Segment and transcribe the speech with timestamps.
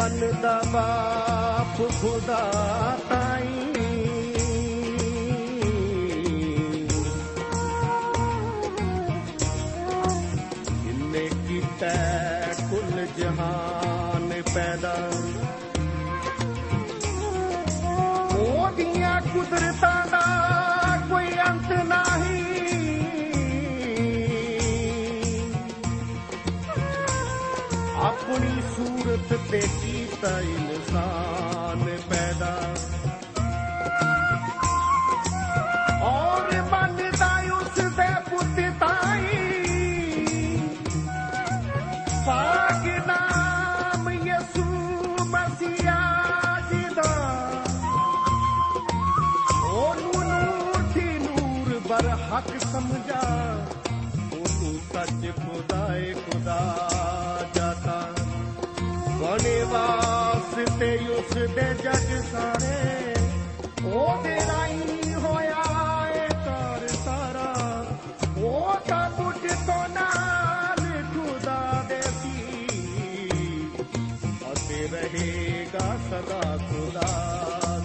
[0.00, 2.52] ਮਨ ਦਾ ਬਾਪ ਖੁਦਾ
[3.08, 3.72] ਤਾਈ।
[10.84, 11.86] ਜਿਨੇ ਕੀਤਾ
[12.70, 14.96] ਕੁੱਲ ਜਹਾਨ ਪੈਦਾ।
[18.36, 20.24] ਉਹਦੀਆਂ ਕੁਦਰਤਾਂ ਦਾ
[21.10, 22.40] ਕੋਈ ਅੰਤ ਨਹੀਂ।
[28.00, 29.60] ਆਪਣੀ ਸੂਰਤ ਤੇ
[30.20, 31.39] ਕੀਤਾ ਇਨਸਾਨ
[61.60, 63.14] ਉਸ ਦੇ ਜਗ ਸਾਰੇ।
[63.84, 65.64] ਉਹਦੇ ਰਾਈ ਹੋਇਆ
[66.08, 67.86] ਏ ਕਰ ਸਾਰਾ
[68.38, 72.58] ਉਹ ਤਾਂ ਕੁਝ ਤੋਂ ਨਾਲ ਖੁਦਾ ਦੇ ਸੀ।
[74.52, 77.06] ਅਤੇ ਰਹੇਗਾ ਸਦਾ ਖੁਦਾ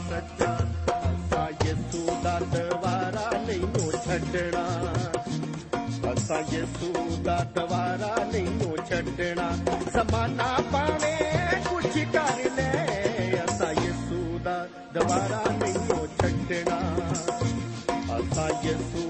[0.10, 0.58] ਸੱਚਾ।
[1.00, 4.94] ਅਸਾਂ ਯਿਸੂ ਦਾ ਦਵਾਰਾ ਨਹੀਂ ਨੂੰ ਛੱਡਣਾ।
[6.14, 9.52] ਅਸਾਂ ਯਿਸੂ ਦਾ ਦਵਾਰਾ ਨਹੀਂ ਨੂੰ ਛੱਡਣਾ।
[9.94, 11.18] ਜ਼ਮਾਨਾ ਪਾਵੇ
[11.70, 12.85] ਕੁਛ ਕਰ ਲੈ। ਅਸਾਂ ਯਿਸੂ
[14.96, 16.80] ਦਾ ਦਵਾਰਾ ਨਹੀਂ ਨੂੰ ਛੱਡਣਾ।
[18.18, 19.05] ਅਸਾਂ ਯਿਸੂ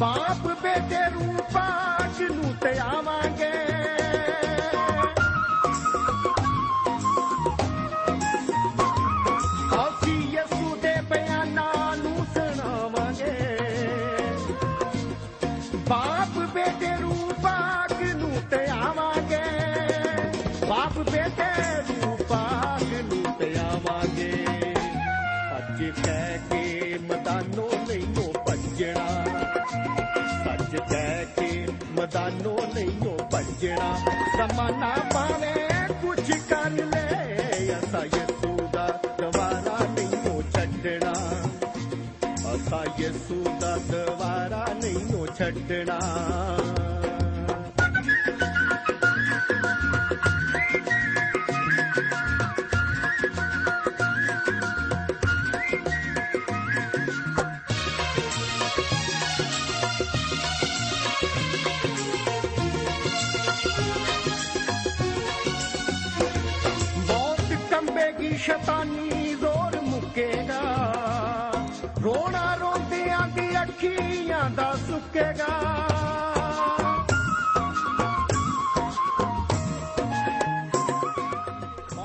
[0.00, 1.29] ਬਾਪ ਬੇਟੇ ਰੂਪਾਂ
[30.44, 32.90] ਸੱਚ ਕਹਿ ਕੇ ਮਦਾਨੋ ਨਹੀਂ
[33.32, 33.98] ਭੱਜਣਾ।
[34.36, 35.52] ਜ਼ਮਾਨਾ ਪਾਵੇ
[36.02, 37.36] ਕੁਝ ਕਰ ਲੈ,
[37.78, 38.86] ਅਸਾਂ ਯਿਸੂ ਦਾ
[39.18, 41.12] ਦਵਾਰਾ ਨਹੀਂ ਛੱਡਣਾ।
[42.54, 45.98] ਅਸਾਂ ਯਿਸੂ ਦਾ ਦਵਾਰਾ ਨਹੀਂ ਛੱਡਣਾ।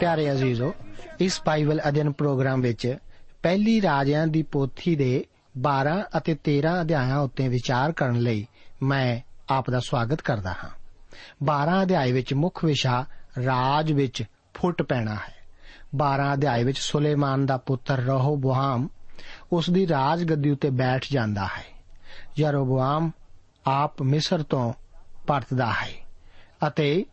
[0.05, 0.73] ਪਿਆਰੇ ਅਜ਼ੀਜ਼ੋ,
[1.19, 2.97] ਇਸ ਬਾਈਬਲ ਅਧਿయਨ ਪ੍ਰੋਗਰਾਮ ਵਿੱਚ
[3.43, 5.25] ਪਹਿਲੀ ਰਾਜਿਆਂ ਦੀ ਪੋਥੀ ਦੇ
[5.57, 8.47] 12 ਅਤੇ 13 ਅਧਿਆਇਆਂ ਉੱਤੇ ਵਿਚਾਰ ਕਰਨ ਲਈ
[8.83, 9.19] ਮੈਂ
[9.49, 10.69] ਆਪ ਦਾ ਸਵਾਗਤ ਕਰਦਾ ਹਾਂ।
[11.43, 13.05] 12 ਅਧਿਆਇ ਵਿੱਚ ਮੁੱਖ ਵਿਸ਼ਾ
[13.45, 14.23] ਰਾਜ ਵਿੱਚ
[14.53, 15.35] ਫੁੱਟ ਪੈਣਾ ਹੈ।
[15.95, 18.87] 12 ਅਧਿਆਏ ਵਿੱਚ ਸੁਲੇਮਾਨ ਦਾ ਪੁੱਤਰ ਰਹੋਬੋਆਮ
[19.51, 21.81] ਉਸ ਦੀ ਰਾਜ ਗੱਦੀ ਉੱਤੇ ਬੈਠ ਜਾਂਦਾ ਹੈ।
[22.39, 23.11] ਯਰੋਬੋਆਮ
[23.67, 24.73] ਆਪ ਮਿਸਰ ਤੋਂ
[25.27, 26.07] ਪਰਤਦਾ ਹੈ
[26.67, 27.05] ਅਤੇ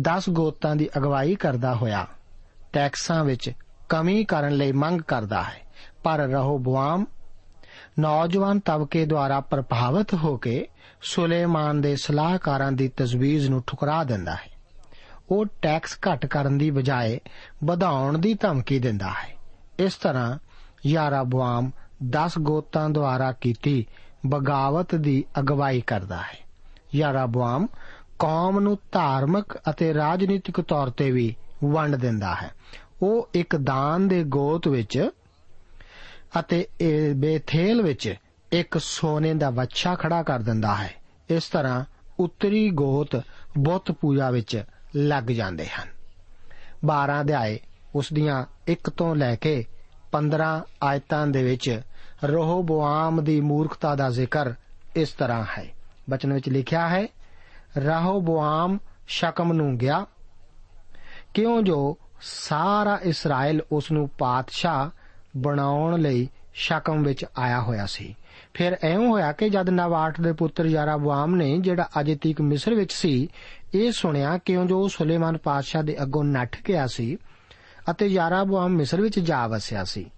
[0.00, 2.06] 10 ਗੋਤਾਂ ਦੀ ਅਗਵਾਈ ਕਰਦਾ ਹੋਇਆ।
[2.72, 3.50] ਟੈਕਸਾਂ ਵਿੱਚ
[3.88, 5.60] ਕਮੀ ਕਰਨ ਲਈ ਮੰਗ ਕਰਦਾ ਹੈ।
[6.04, 7.06] ਪਰ ਰਹੋਬੋਆਮ
[7.98, 10.68] ਨੌਜਵਾਨ ਤਬਕੇ ਦੁਆਰਾ ਪ੍ਰਭਾਵਿਤ ਹੋ ਕੇ
[11.02, 14.50] ਸੁਲੇਮਾਨ ਦੇ ਸਲਾਹਕਾਰਾਂ ਦੀ ਤਜਵੀਜ਼ ਨੂੰ ਠੁਕਰਾ ਦਿੰਦਾ ਹੈ।
[15.30, 17.20] ਉਹ ਟੈਕਸ ਘਟ ਕਰਨ ਦੀ ਬਜਾਏ
[17.64, 19.36] ਵਧਾਉਣ ਦੀ ਧਮਕੀ ਦਿੰਦਾ ਹੈ।
[19.78, 20.38] ਇਸ ਤਰ੍ਹਾਂ
[20.86, 21.70] ਯਾਰਾਬੁਆਮ
[22.10, 23.86] 10 ਗੋਤਾਂ ਦੁਆਰਾ ਕੀਤੀ
[24.26, 26.44] ਬਗਾਵਤ ਦੀ ਅਗਵਾਈ ਕਰਦਾ ਹੈ।
[26.94, 27.66] ਯਾਰਾਬੁਆਮ
[28.18, 31.34] ਕੌਮ ਨੂੰ ਧਾਰਮਿਕ ਅਤੇ ਰਾਜਨੀਤਿਕ ਤੌਰ ਤੇ ਵੀ
[31.64, 32.50] ਵੰਡ ਦਿੰਦਾ ਹੈ।
[33.02, 35.10] ਉਹ ਇੱਕ ਦਾਨ ਦੇ ਗੋਤ ਵਿੱਚ
[36.38, 36.66] ਅਤੇ
[37.16, 38.14] ਬੇਥੇਲ ਵਿੱਚ
[38.52, 40.94] ਇੱਕ ਸੋਨੇ ਦਾ ਵੱਛਾ ਖੜਾ ਕਰ ਦਿੰਦਾ ਹੈ।
[41.30, 41.84] ਇਸ ਤਰ੍ਹਾਂ
[42.20, 43.16] ਉੱਤਰੀ ਗੋਤ
[43.58, 44.64] ਬੁੱਤ ਪੂਜਾ ਵਿੱਚ
[44.96, 45.88] ਲੱਗ ਜਾਂਦੇ ਹਨ।
[46.86, 47.58] 12 ਅਧਿਆਏ
[47.94, 49.64] ਉਸ ਦੀਆਂ 1 ਤੋਂ ਲੈ ਕੇ
[50.12, 51.80] 15 ਆਇਤਾਂ ਦੇ ਵਿੱਚ
[52.24, 54.52] ਰੋਹਬੋਆਮ ਦੀ ਮੂਰਖਤਾ ਦਾ ਜ਼ਿਕਰ
[54.96, 55.66] ਇਸ ਤਰ੍ਹਾਂ ਹੈ।
[56.10, 57.06] ਬਚਨ ਵਿੱਚ ਲਿਖਿਆ ਹੈ
[57.78, 60.06] ਰੋਹਬੋਆਮ ਸ਼ਕਮ ਨੂੰ ਗਿਆ।
[61.34, 64.90] ਕਿਉਂ ਜੋ ਸਾਰਾ ਇਸਰਾਇਲ ਉਸ ਨੂੰ ਪਾਤਸ਼ਾਹ
[65.36, 68.14] ਬਣਾਉਣ ਲਈ ਸ਼ਕਮ ਵਿੱਚ ਆਇਆ ਹੋਇਆ ਸੀ।
[68.54, 72.92] ਫਿਰ ਐਉਂ ਹੋਇਆ ਕਿ ਜਦ ਨਵਾਟ ਦੇ ਪੁੱਤਰ ਯਾਰਾਬੁਆਮ ਨੇ ਜਿਹੜਾ ਅਜੇ ਤੀਕ ਮਿਸਰ ਵਿੱਚ
[72.92, 73.28] ਸੀ,
[73.74, 77.16] ਇਹ ਸੁਣਿਆ ਕਿਉਂ ਜੋ ਸੁਲੇਮਾਨ ਪਾਤਸ਼ਾਹ ਦੇ ਅੱਗੋਂ ਨੱਠ ਗਿਆ ਸੀ
[77.90, 80.10] ਅਤੇ ਯਾਰਾਬੁਆਮ ਮਿਸਰ ਵਿੱਚ ਜਾ ਵਸਿਆ ਸੀ।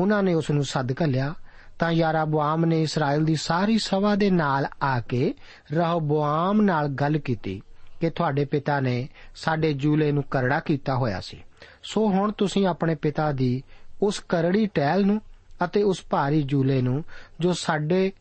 [0.00, 1.34] ਉਹਨਾਂ ਨੇ ਉਸ ਨੂੰ ਸੱਦ ਘੱਲਿਆ
[1.78, 5.34] ਤਾਂ ਯਾਰਾਬੁਆਮ ਨੇ ਇਸਰਾਇਲ ਦੀ ਸਾਰੀ ਸਭਾ ਦੇ ਨਾਲ ਆ ਕੇ
[5.72, 7.62] ਰਹਬੁਆਮ ਨਾਲ ਗੱਲ ਕੀਤੀ
[8.00, 11.44] ਕਿ ਤੁਹਾਡੇ ਪਿਤਾ ਨੇ ਸਾਡੇ ਜੂਲੇ ਨੂੰ ਕਰੜਾ ਕੀਤਾ ਹੋਇਆ ਸੀ।
[11.82, 13.62] ਸੋ ਹੁਣ ਤੁਸੀਂ ਆਪਣੇ ਪਿਤਾ ਦੀ
[14.02, 15.20] ਉਸ ਕਰੜੀ ਟਹਿਲ ਨੂੰ
[15.64, 17.04] ਅਤੇ ਉਸ ਭਾਰੀ ਜੂਲੇ ਨੂੰ
[17.40, 18.12] ਜੋ ਸਾਡੇ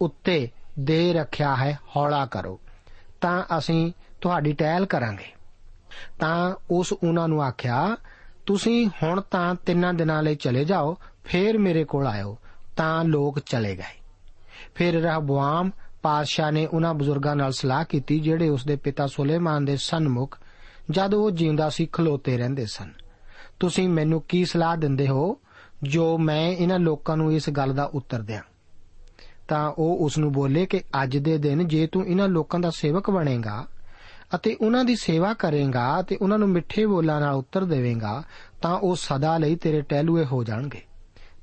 [0.00, 0.48] ਉੱਤੇ
[0.78, 2.60] ਦੇ ਰੱਖਿਆ ਹੈ, ਹੌਲਾ ਕਰੋ।
[3.20, 5.32] ਤਾਂ ਅਸੀਂ ਤੁਹਾਡੀ ਟਹਿਲ ਕਰਾਂਗੇ।
[6.18, 7.96] ਤਾਂ ਉਸ ਉਹਨਾਂ ਨੂੰ ਆਖਿਆ,
[8.46, 12.38] ਤੁਸੀਂ ਹੁਣ ਤਾਂ ਤਿੰਨਾਂ ਦਿਨਾਂ ਲਈ ਚਲੇ ਜਾਓ, ਫੇਰ ਮੇਰੇ ਕੋਲ ਆਇਓ।
[12.76, 14.00] ਤਾਂ ਲੋਕ ਚਲੇ ਗਏ।
[14.74, 15.70] ਫਿਰ ਰਹਬੁਆਮ
[16.02, 20.38] ਪਾਦਸ਼ਾਹ ਨੇ ਉਹਨਾਂ ਬਜ਼ੁਰਗਾਂ ਨਾਲ ਸਲਾਹ ਕੀਤੀ, ਜਿਹੜੇ ਉਸ ਦੇ ਪਿਤਾ ਸੁਲੇਮਾਨ ਦੇ ਸਨਮੁਖ
[20.90, 22.92] ਜਦ ਉਹ ਜਿਉਂਦਾ ਸੀ, ਖਲੋਤੇ ਰਹਿੰਦੇ ਸਨ।
[23.60, 25.38] ਤੁਸੀਂ ਮੈਨੂੰ ਕੀ ਸਲਾਹ ਦਿੰਦੇ ਹੋ
[25.82, 28.42] ਜੋ ਮੈਂ ਇਹਨਾਂ ਲੋਕਾਂ ਨੂੰ ਇਸ ਗੱਲ ਦਾ ਉੱਤਰ ਦਿਆਂ?
[29.48, 33.10] ਤਾਂ ਉਹ ਉਸ ਨੂੰ ਬੋਲੇ ਕਿ ਅੱਜ ਦੇ ਦਿਨ ਜੇ ਤੂੰ ਇਹਨਾਂ ਲੋਕਾਂ ਦਾ ਸੇਵਕ
[33.10, 33.66] ਬਣੇਗਾ
[34.34, 38.22] ਅਤੇ ਉਹਨਾਂ ਦੀ ਸੇਵਾ ਕਰੇਗਾ ਤੇ ਉਹਨਾਂ ਨੂੰ ਮਿੱਠੇ ਬੋਲਾਂ ਨਾਲ ਉੱਤਰ ਦੇਵੇਂਗਾ,
[38.62, 40.82] ਤਾਂ ਉਹ ਸਦਾ ਲਈ ਤੇਰੇ ਟਹਿਲੂਏ ਹੋ ਜਾਣਗੇ।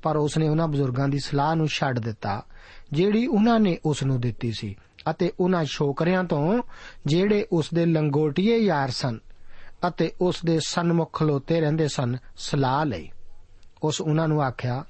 [0.04, 2.42] ਪਰ ਉਸ ਨੇ ਉਹਨਾਂ ਬਜ਼ੁਰਗਾਂ ਦੀ ਸਲਾਹ ਨੂੰ ਛੱਡ ਦਿੱਤਾ,
[2.92, 4.76] ਜਿਹੜੀ ਉਹਨਾਂ ਨੇ ਉਸ ਨੂੰ ਦਿੱਤੀ ਸੀ,
[5.10, 6.62] ਅਤੇ ਉਹਨਾਂ ਸ਼ੋਕਰਿਆਂ ਤੋਂ
[7.06, 9.18] ਜਿਹੜੇ ਉਸ ਦੇ ਲੰਗੋਟੀਏ ਯਾਰ ਸਨ
[9.88, 13.10] ਅਤੇ ਉਸ ਦੇ ਸਨਮੁਖ ਖਲੋਤੇ ਰਹਿੰਦੇ ਸਨ, ਸਲਾਹ ਲਈ।
[13.82, 14.84] ਉਸ ਉਹਨਾਂ ਨੂੰ ਆਖਿਆ,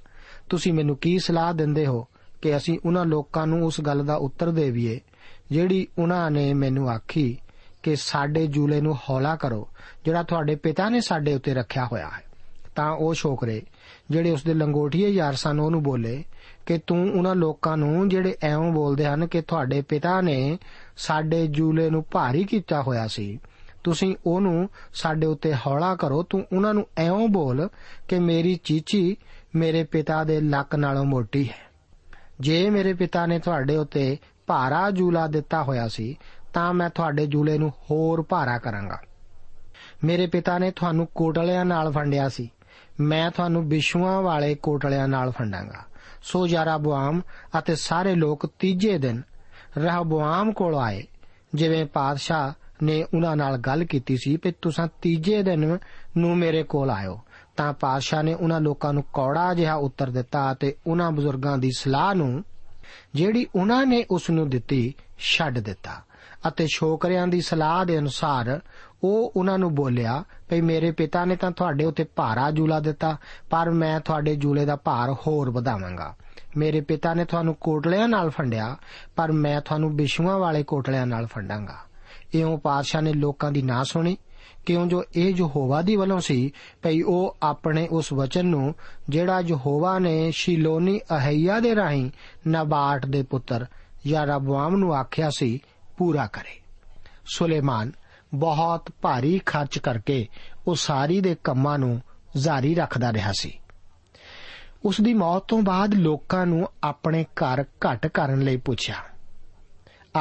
[0.50, 2.06] ਤੁਸੀਂ ਮੈਨੂੰ ਕੀ ਸਲਾਹ ਦਿੰਦੇ ਹੋ
[2.42, 5.00] ਕਿ ਅਸੀਂ ਉਹਨਾਂ ਲੋਕਾਂ ਨੂੰ ਉਸ ਗੱਲ ਦਾ ਉੱਤਰ ਦੇਵੀਏ,
[5.50, 7.38] ਜਿਹੜੀ ਉਹਨਾਂ ਨੇ ਮੈਨੂੰ ਆਖੀ
[7.82, 9.68] ਕਿ ਸਾਡੇ ਜੂਲੇ ਨੂੰ ਹੌਲਾ ਕਰੋ,
[10.04, 12.23] ਜਿਹੜਾ ਤੁਹਾਡੇ ਪਿਤਾ ਨੇ ਸਾਡੇ ਉੱਤੇ ਰੱਖਿਆ ਹੋਇਆ ਹੈ?
[12.74, 13.62] ਤਾਂ ਉਹ ਸ਼ੋਕਰੇ
[14.10, 16.24] ਜਿਹੜੇ ਉਸ ਦੇ ਲੰਗੋਟੀਏ ਯਾਰ ਸਨ, ਉਹਨੂੰ ਬੋਲੇ
[16.66, 20.58] ਕਿ ਤੂੰ ਉਹਨਾਂ ਲੋਕਾਂ ਨੂੰ ਜਿਹੜੇ ਐਵੇਂ ਬੋਲਦੇ ਹਨ ਕਿ ਤੁਹਾਡੇ ਪਿਤਾ ਨੇ
[20.96, 23.38] ਸਾਡੇ ਜੂਲੇ ਨੂੰ ਭਾਰੀ ਕੀਤਾ ਹੋਇਆ ਸੀ,
[23.84, 27.68] ਤੁਸੀਂ ਉਹਨੂੰ ਸਾਡੇ ਉੱਤੇ ਹੌਲਾ ਕਰੋ, ਤੂੰ ਉਹਨਾਂ ਨੂੰ ਐਵੇਂ ਬੋਲ
[28.08, 29.16] ਕਿ ਮੇਰੀ ਚੀਚੀ
[29.54, 31.64] ਮੇਰੇ ਪਿਤਾ ਦੇ ਲੱਕ ਨਾਲੋਂ ਮੋਟੀ ਹੈ।
[32.40, 36.18] ਜੇ ਮੇਰੇ ਪਿਤਾ ਨੇ ਤੁਹਾਡੇ ਉੱਤੇ ਭਾਰਾ ਜੂਲਾ ਦਿੱਤਾ ਹੋਇਆ ਸੀ,
[36.54, 38.98] ਤਾਂ ਮੈਂ ਤੁਹਾਡੇ ਜੂਲੇ ਨੂੰ ਹੋਰ ਭਾਰਾ ਕਰਾਂਗਾ।
[40.04, 42.50] ਮੇਰੇ ਪਿਤਾ ਨੇ ਤੁਹਾਨੂੰ ਕੋਟਲਿਆਂ ਨਾਲ ਫੰਡਿਆ ਸੀ।
[43.00, 45.84] ਮੈਂ ਤੁਹਾਨੂੰ ਬਿਸ਼ੂਆਂ ਵਾਲੇ ਕੋਟਲਿਆਂ ਨਾਲ ਫੰਡਾਂਗਾ
[46.22, 47.20] ਸੋ ਯਾਰਾਬੁਆਮ
[47.58, 49.22] ਅਤੇ ਸਾਰੇ ਲੋਕ ਤੀਜੇ ਦਿਨ
[49.78, 51.02] ਰਹਬੁਆਮ ਕੋਲ ਆਏ।
[51.54, 55.78] ਜਿਵੇਂ ਪਾਦਸ਼ਾਹ ਨੇ ਉਹਨਾਂ ਨਾਲ ਗੱਲ ਕੀਤੀ ਸੀ ਕਿ ਤੁਸੀਂ ਤੀਜੇ ਦਿਨ
[56.16, 57.20] ਨੂੰ ਮੇਰੇ ਕੋਲ ਆਇਓ।
[57.56, 62.14] ਤਾਂ ਪਾਦਸ਼ਾਹ ਨੇ ਉਹਨਾਂ ਲੋਕਾਂ ਨੂੰ ਕੌੜਾ ਜਿਹਾ ਉੱਤਰ ਦਿੱਤਾ ਅਤੇ ਉਹਨਾਂ ਬਜ਼ੁਰਗਾਂ ਦੀ ਸਲਾਹ
[62.14, 62.44] ਨੂੰ
[63.14, 66.02] ਜਿਹੜੀ ਉਹਨਾਂ ਨੇ ਉਸ ਨੂੰ ਦਿੱਤੀ, ਛੱਡ ਦਿੱਤਾ।
[66.48, 68.60] ਅਤੇ ਸ਼ੋਕਰਿਆਂ ਦੀ ਸਲਾਹ ਦੇ ਅਨੁਸਾਰ
[69.04, 73.16] ਉਹ ਉਹਨਾਂ ਨੂੰ ਬੋਲਿਆ, ਭਈ ਮੇਰੇ ਪਿਤਾ ਨੇ ਤਾਂ ਤੁਹਾਡੇ ਉੱਤੇ ਭਾਰਾ ਜੂਲਾ ਦਿੱਤਾ,
[73.50, 76.14] ਪਰ ਮੈਂ ਤੁਹਾਡੇ ਜੂਲੇ ਦਾ ਭਾਰ ਹੋਰ ਵਧਾਵਾਂਗਾ।
[76.56, 78.76] ਮੇਰੇ ਪਿਤਾ ਨੇ ਤੁਹਾਨੂੰ ਕੋਟਲਿਆਂ ਨਾਲ ਫੰਡਿਆ,
[79.16, 81.76] ਪਰ ਮੈਂ ਤੁਹਾਨੂੰ ਬਿਸ਼ੂਆਂ ਵਾਲੇ ਕੋਟਲਿਆਂ ਨਾਲ ਫੰਡਾਂਗਾ।
[82.34, 84.16] ਇਉਂ ਪਾਤਸ਼ਾਹ ਨੇ ਲੋਕਾਂ ਦੀ ਨਾ ਸੁਣੀ।
[84.66, 88.74] ਕਿਉਂ ਜੋ ਇਹ ਯਹੋਵਾ ਦੀ ਵੱਲੋਂ ਸੀ, ਭਈ ਉਹ ਆਪਣੇ ਉਸ ਵਚਨ ਨੂੰ,
[89.08, 92.10] ਜਿਹੜਾ ਯਹੋਵਾ ਨੇ ਸ਼ਿਲੋਨੀ ਅਹਈਆ ਦੇ ਰਾਹੀਂ
[92.48, 93.66] ਨਬਾਟ ਦੇ ਪੁੱਤਰ
[94.06, 95.60] ਯਾਰਾਬਵਾਮ ਨੂੰ ਆਖਿਆ ਸੀ,
[95.98, 96.60] ਪੂਰਾ ਕਰੇ।
[97.26, 97.92] ਸੁਲੇਮਾਨ
[98.34, 100.28] ਬਹੁਤ ਭਾਰੀ ਖਰਚ ਕਰਕੇ
[100.66, 102.02] ਉਹ ਸਾਰੀ ਦੇ ਕੰਮਾਂ ਨੂੰ
[102.36, 103.58] ਜਾਰੀ ਰੱਖਦਾ ਰਿਹਾ ਸੀ।
[104.84, 108.94] ਉਸ ਦੀ ਮੌਤ ਤੋਂ ਬਾਅਦ ਲੋਕਾਂ ਨੂੰ ਆਪਣੇ ਘਰ ਘਟ ਕਰਨ ਲਈ ਪੁੱਛਿਆ।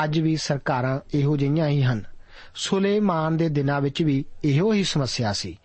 [0.03, 2.03] ਅੱਜ ਵੀ ਸਰਕਾਰਾਂ ਇਹੋ ਜਿਹੀਆਂ ਹੀ ਹਨ।
[2.55, 5.59] ਸੁਲੇਮਾਨ ਦੇ ਦਿਨਾਂ ਵਿੱਚ ਵੀ ਇਹੋ ਹੀ ਸਮੱਸਿਆ ਸੀ।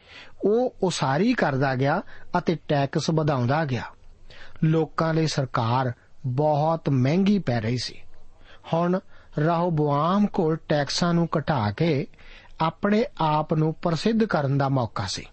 [0.45, 2.03] ਉਹ ਉਸਾਰੀ ਕਰਦਾ ਗਿਆ
[2.39, 3.83] ਅਤੇ ਟੈਕਸ ਵਧਾਉਂਦਾ ਗਿਆ।
[4.65, 5.93] ਲੋਕਾਂ ਲਈ ਸਰਕਾਰ
[6.27, 8.03] ਬਹੁਤ ਮਹਿੰਗੀ ਪੈ ਰਹੀ ਸੀ।
[8.73, 9.01] ਹੁਣ
[9.39, 12.07] ਰਹੋਬੁਆਮ ਕੋਲ ਟੈਕਸਾਂ ਨੂੰ ਘਟਾ ਕੇ
[12.61, 15.27] ਆਪਣੇ ਆਪ ਨੂੰ ਪ੍ਰਸਿੱਧ ਕਰਨ ਦਾ ਮੌਕਾ ਸੀ।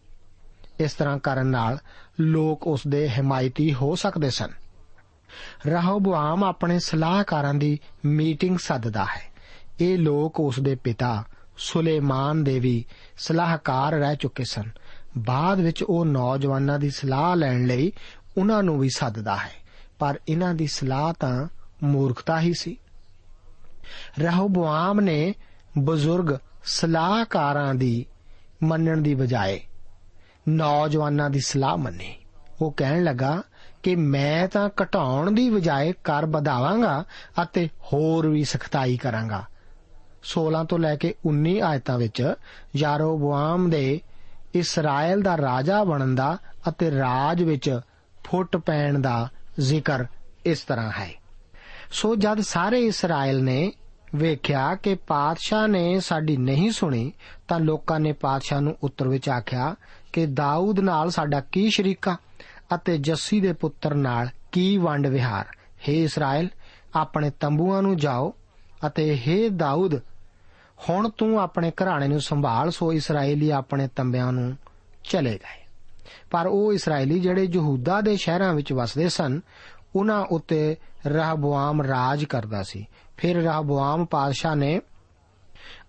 [0.80, 1.78] ਇਸ ਤਰ੍ਹਾਂ ਕਰਨ ਨਾਲ
[2.20, 4.50] ਲੋਕ ਉਸ ਦੇ ਹਮਾਇਤੀ ਹੋ ਸਕਦੇ ਸਨ।
[5.68, 9.34] ਰਹੋਬੋਆਮ ਆਪਣੇ ਸਲਾਹਕਾਰਾਂ ਦੀ ਮੀਟਿੰਗ ਸੱਦਦਾ ਹੈ।
[9.82, 11.24] ਇਹ ਲੋਕ ਉਸ ਦੇ ਪਿਤਾ
[11.58, 12.86] ਸੁਲੇਮਾਨ ਦੇ ਵੀ
[13.18, 14.64] ਸਲਾਹਕਾਰ ਰਹਿ ਚੁੱਕੇ ਸਨ।
[15.18, 17.92] ਬਾਅਦ ਵਿੱਚ ਉਹ ਨੌਜਵਾਨਾਂ ਦੀ ਸਲਾਹ ਲੈਣ ਲਈ
[18.38, 19.52] ਉਹਨਾਂ ਨੂੰ ਵੀ ਸੱਦਦਾ ਹੈ।
[20.00, 21.48] ਪਰ ਇਹਨਾਂ ਦੀ ਸਲਾਹ ਤਾਂ
[21.84, 22.78] ਮੂਰਖਤਾ ਹੀ ਸੀ।
[24.20, 25.34] ਰਹੋਬੋਆਮ ਨੇ
[25.78, 28.06] ਬਜ਼ੁਰਗ ਸਲਾਹਕਾਰਾਂ ਦੀ
[28.64, 29.60] ਮੰਨਣ ਦੀ ਬਜਾਏ
[30.50, 32.16] ਨੌਜਵਾਨਾਂ ਦੀ ਸਲਾਹ ਮੰਨੀ।
[32.62, 33.44] ਉਹ ਕਹਿਣ ਲੱਗਾ
[33.84, 37.04] ਕਿ ਮੈਂ ਤਾਂ ਘਟਾਉਣ ਦੀ ਬਜਾਏ ਕਰ ਵਧਾਵਾਂਗਾ
[37.42, 39.44] ਅਤੇ ਹੋਰ ਵੀ ਸਖਤਾਈ ਕਰਾਂਗਾ।
[40.24, 42.34] 16 ਤੋਂ ਲੈ ਕੇ 19 ਆਇਤਾਂ ਵਿੱਚ
[42.76, 44.02] ਯਾਰੋਬੋਆਮ ਦੇ
[44.54, 46.38] ਇਸਰਾਇਲ ਦਾ ਰਾਜਾ ਬਣਨ ਦਾ
[46.70, 47.80] ਅਤੇ ਰਾਜ ਵਿੱਚ
[48.24, 50.06] ਫੁੱਟ ਪੈਣ ਦਾ ਜ਼ਿਕਰ
[50.46, 51.25] ਇਸ ਤਰ੍ਹਾਂ ਹੈ।
[51.96, 53.72] ਸੋ ਜਦ ਸਾਰੇ ਇਸਰਾਇਲ ਨੇ
[54.16, 57.12] ਵੇਖਿਆ ਕਿ ਪਾਤਸ਼ਾਹ ਨੇ ਸਾਡੀ ਨਹੀਂ ਸੁਣੀ,
[57.48, 59.76] ਤਾਂ ਲੋਕਾਂ ਨੇ ਪਾਤਸ਼ਾਹ ਨੂੰ ਉੱਤਰ ਵਿੱਚ ਆਖਿਆ
[60.14, 62.18] ਕਿ ਦਾਊਦ ਨਾਲ ਸਾਡਾ ਕੀ ਸ਼ਰੀਕਾ
[62.76, 65.46] ਅਤੇ ਜੱਸੀ ਦੇ ਪੁੱਤਰ ਨਾਲ ਕੀ ਵੰਡ ਵਿਹਾਰ?
[65.66, 66.50] हे ਇਸਰਾਇਲ,
[66.96, 68.34] ਆਪਣੇ ਤੰਬੂਆਂ ਨੂੰ ਜਾਓ
[68.88, 69.96] ਅਤੇ हे ਦਾਊਦ,
[70.90, 74.58] ਹੁਣ ਤੂੰ ਆਪਣੇ ਘਰਾਣੇ ਨੂੰ ਸੰਭਾਲ, ਸੋ ਇਸرائیਲੀ ਆਪਣੇ ਤੰਬਿਆਂ ਨੂੰ
[75.04, 75.66] ਚਲੇ ਗਏ।
[76.32, 79.42] ਪਰ ਉਹ ਇਸرائیਲੀ ਜਿਹੜੇ ਯਹੂਦਾ ਦੇ ਸ਼ਹਿਰਾਂ ਵਿੱਚ ਵਸਦੇ ਸਨ,
[79.96, 84.82] ਉਹਨਾਂ ਉੱਤੇ ਰਹਬੋਆਮ ਰਾਜ ਕਰਦਾ ਸੀ। ਫਿਰ ਰਹਬੋਆਮ ਪਾਦਸ਼ਾਹ ਨੇ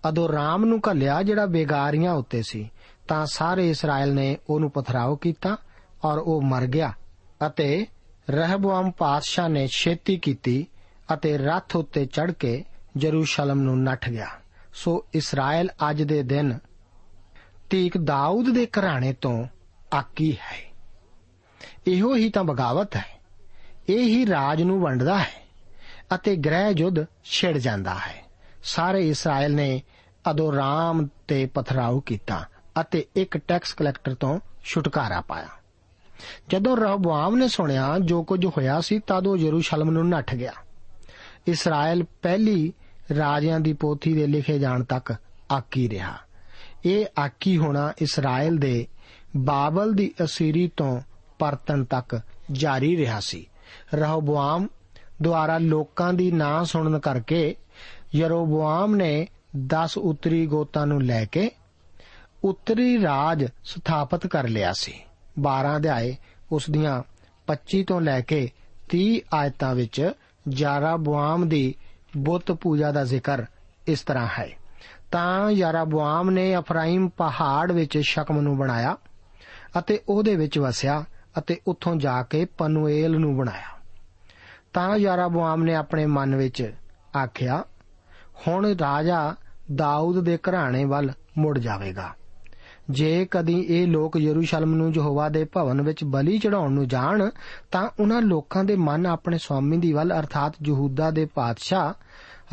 [0.09, 2.71] ਅਦੋਰਾਮ ਨੂੰ ਘੱਲਿਆ, ਜਿਹੜਾ ਬੇਗਾਰੀਆਂ ਉੱਤੇ ਸੀ।
[3.07, 5.57] ਤਾਂ ਸਾਰੇ ਇਸਰਾਇਲ ਨੇ ਉਹਨੂੰ ਪਥਰਾਓ ਕੀਤਾ
[6.03, 6.93] ਔਰ ਉਹ ਮਰ ਗਿਆ
[7.47, 7.87] ਅਤੇ
[8.29, 10.67] ਰਹਬੋਆਮ ਪਾਦਸ਼ਾਹ ਨੇ ਛੇਤੀ ਕੀਤੀ
[11.13, 12.63] ਅਤੇ ਰੱਥ ਉੱਤੇ ਚੜ ਕੇ
[12.97, 14.27] ਜਰੂਸ਼ਲਮ ਨੂੰ ਨੱਠ ਗਿਆ।
[14.73, 16.59] ਸੋ ਇਸਰਾਇਲ ਅੱਜ ਦੇ ਦਿਨ
[17.69, 19.47] ਤੀਕ ਦਾਊਦ ਦੇ ਘਰਾਣੇ ਤੋਂ
[19.93, 20.73] ਆਕੀ ਹੈ।
[21.87, 23.16] ਇਹੋ ਹੀ ਤਾਂ ਬਗਾਵਤ ਹੈ।
[23.89, 25.47] ਇਹ ਹੀ ਰਾਜ ਨੂੰ ਵੰਡਦਾ ਹੈ
[26.15, 28.25] ਅਤੇ ਗ੍ਰਹਿ ਯੁੱਧ ਛਿੜ ਜਾਂਦਾ ਹੈ।
[28.63, 29.83] ਸਾਰੇ ਇਸਰਾਇਲ ਨੇ
[30.31, 32.45] ਅਦੋਰਾਮ ਤੇ ਪਥਰਾਓ ਕੀਤਾ
[32.81, 35.47] ਅਤੇ ਇੱਕ ਟੈਕਸ ਕਲੈਕਟਰ ਤੋਂ ਛੁਟਕਾਰਾ ਪਾਇਆ।
[36.49, 40.53] ਜਦੋਂ ਰਹਬੋਆਮ ਨੇ ਸੁਣਿਆ ਜੋ ਕੁਝ ਹੋਇਆ ਸੀ ਤਦ ਉਹ ਯਰੂਸ਼ਲਮ ਨੂੰ ਨੱਠ ਗਿਆ।
[41.47, 42.73] ਇਸਰਾਇਲ ਪਹਿਲੀ
[43.17, 45.15] ਰਾਜਿਆਂ ਦੀ ਪੋਥੀ ਦੇ ਲਿਖੇ ਜਾਣ ਤੱਕ
[45.51, 46.17] ਆਕੀ ਰਿਹਾ।
[46.85, 48.87] ਇਹ ਆਕੀ ਹੋਣਾ ਇਸਰਾਇਲ ਦੇ
[49.37, 51.01] ਬਾਬਲ ਦੀ ਅਸੀਰੀ ਤੋਂ
[51.39, 53.49] ਪਰਤਨ ਤੱਕ ਜਾਰੀ ਰਿਹਾ ਸੀ।
[53.93, 54.67] ਰਹਬੋਆਮ
[55.21, 57.55] ਦੁਆਰਾ ਲੋਕਾਂ ਦੀ ਨਾ ਸੁਣਨ ਕਰਕੇ
[58.15, 61.51] ਯਰੋਬੋਆਮ ਨੇ 10 ਉੱਤਰੀ ਗੋਤਾਂ ਨੂੰ ਲੈ ਕੇ
[62.43, 64.93] ਉੱਤਰੀ ਰਾਜ ਸਥਾਪਿਤ ਕਰ ਲਿਆ ਸੀ।
[65.39, 66.15] 12 ਅਧਿਆਏ
[66.51, 67.03] ਉਸ ਦੀਆਂ
[67.47, 68.51] 25 ਤੋਂ ਲੈ ਕੇ
[68.95, 70.11] 30 ਆਇਤਾਂ ਵਿੱਚ
[70.51, 71.75] ਯਾਰਾਬੋਆਮ ਦੀ
[72.17, 73.45] ਬੁੱਤ ਪੂਜਾ ਦਾ ਜ਼ਿਕਰ
[73.87, 74.49] ਇਸ ਤਰ੍ਹਾਂ ਹੈ।
[75.11, 78.97] ਤਾਂ ਯਾਰਾਬੋਆਮ ਨੇ ਅਫਰਾਈਮ ਪਹਾੜ ਵਿੱਚ ਸ਼ਕਮ ਨੂੰ ਬਣਾਇਆ
[79.77, 81.05] ਅਤੇ ਉਹਦੇ ਵਿੱਚ ਵਸਿਆ
[81.39, 83.77] ਅਤੇ ਉੱਥੋਂ ਜਾ ਕੇ ਪਨੂਏਲ ਨੂੰ ਬਣਾਇਆ।
[84.73, 86.73] ਤਾਂ ਯਾਰਾਬੋਆਮ ਨੇ ਆਪਣੇ ਮਨ ਵਿੱਚ
[87.23, 87.63] ਆਖਿਆ,
[88.47, 89.35] ਹੁਣ ਰਾਜਾ
[89.75, 92.13] ਦਾਊਦ ਦੇ ਘਰਾਣੇ ਵੱਲ ਮੁੜ ਜਾਵੇਗਾ।
[92.89, 97.29] ਜੇ ਕਦੀ ਇਹ ਲੋਕ ਯਰੂਸ਼ਲਮ ਨੂੰ ਯਹੋਵਾ ਦੇ ਭਵਨ ਵਿੱਚ ਬਲੀ ਚੜਾਉਣ ਨੂੰ ਜਾਣ,
[97.71, 101.93] ਤਾਂ ਉਹਨਾਂ ਲੋਕਾਂ ਦੇ ਮਨ ਆਪਣੇ ਸਵਾਮੀ ਦੀ ਵੱਲ, ਅਰਥਾਤ ਯਹੂਦਾ ਦੇ ਪਾਤਸ਼ਾਹ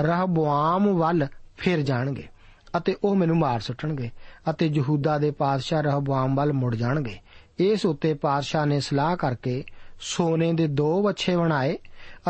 [0.02, 1.26] ਰਹਬੋਆਮ ਵੱਲ
[1.56, 2.28] ਫਿਰ ਜਾਣਗੇ
[2.76, 4.10] ਅਤੇ ਉਹ ਮੈਨੂੰ ਮਾਰ ਸੁੱਟਣਗੇ
[4.50, 7.18] ਅਤੇ ਯਹੂਦਾ ਦੇ ਪਾਤਸ਼ਾਹ ਰਹਬੋਆਮ ਵੱਲ ਮੁੜ ਜਾਣਗੇ।
[7.58, 9.64] ਇਸ ਉੱਤੇ ਪਾਤਸ਼ਾਹ ਨੇ ਸਲਾਹ ਕਰਕੇ
[10.00, 11.78] ਸੋਨੇ ਦੇ ਦੋ ਵੱਛੇ ਬਣਾਏ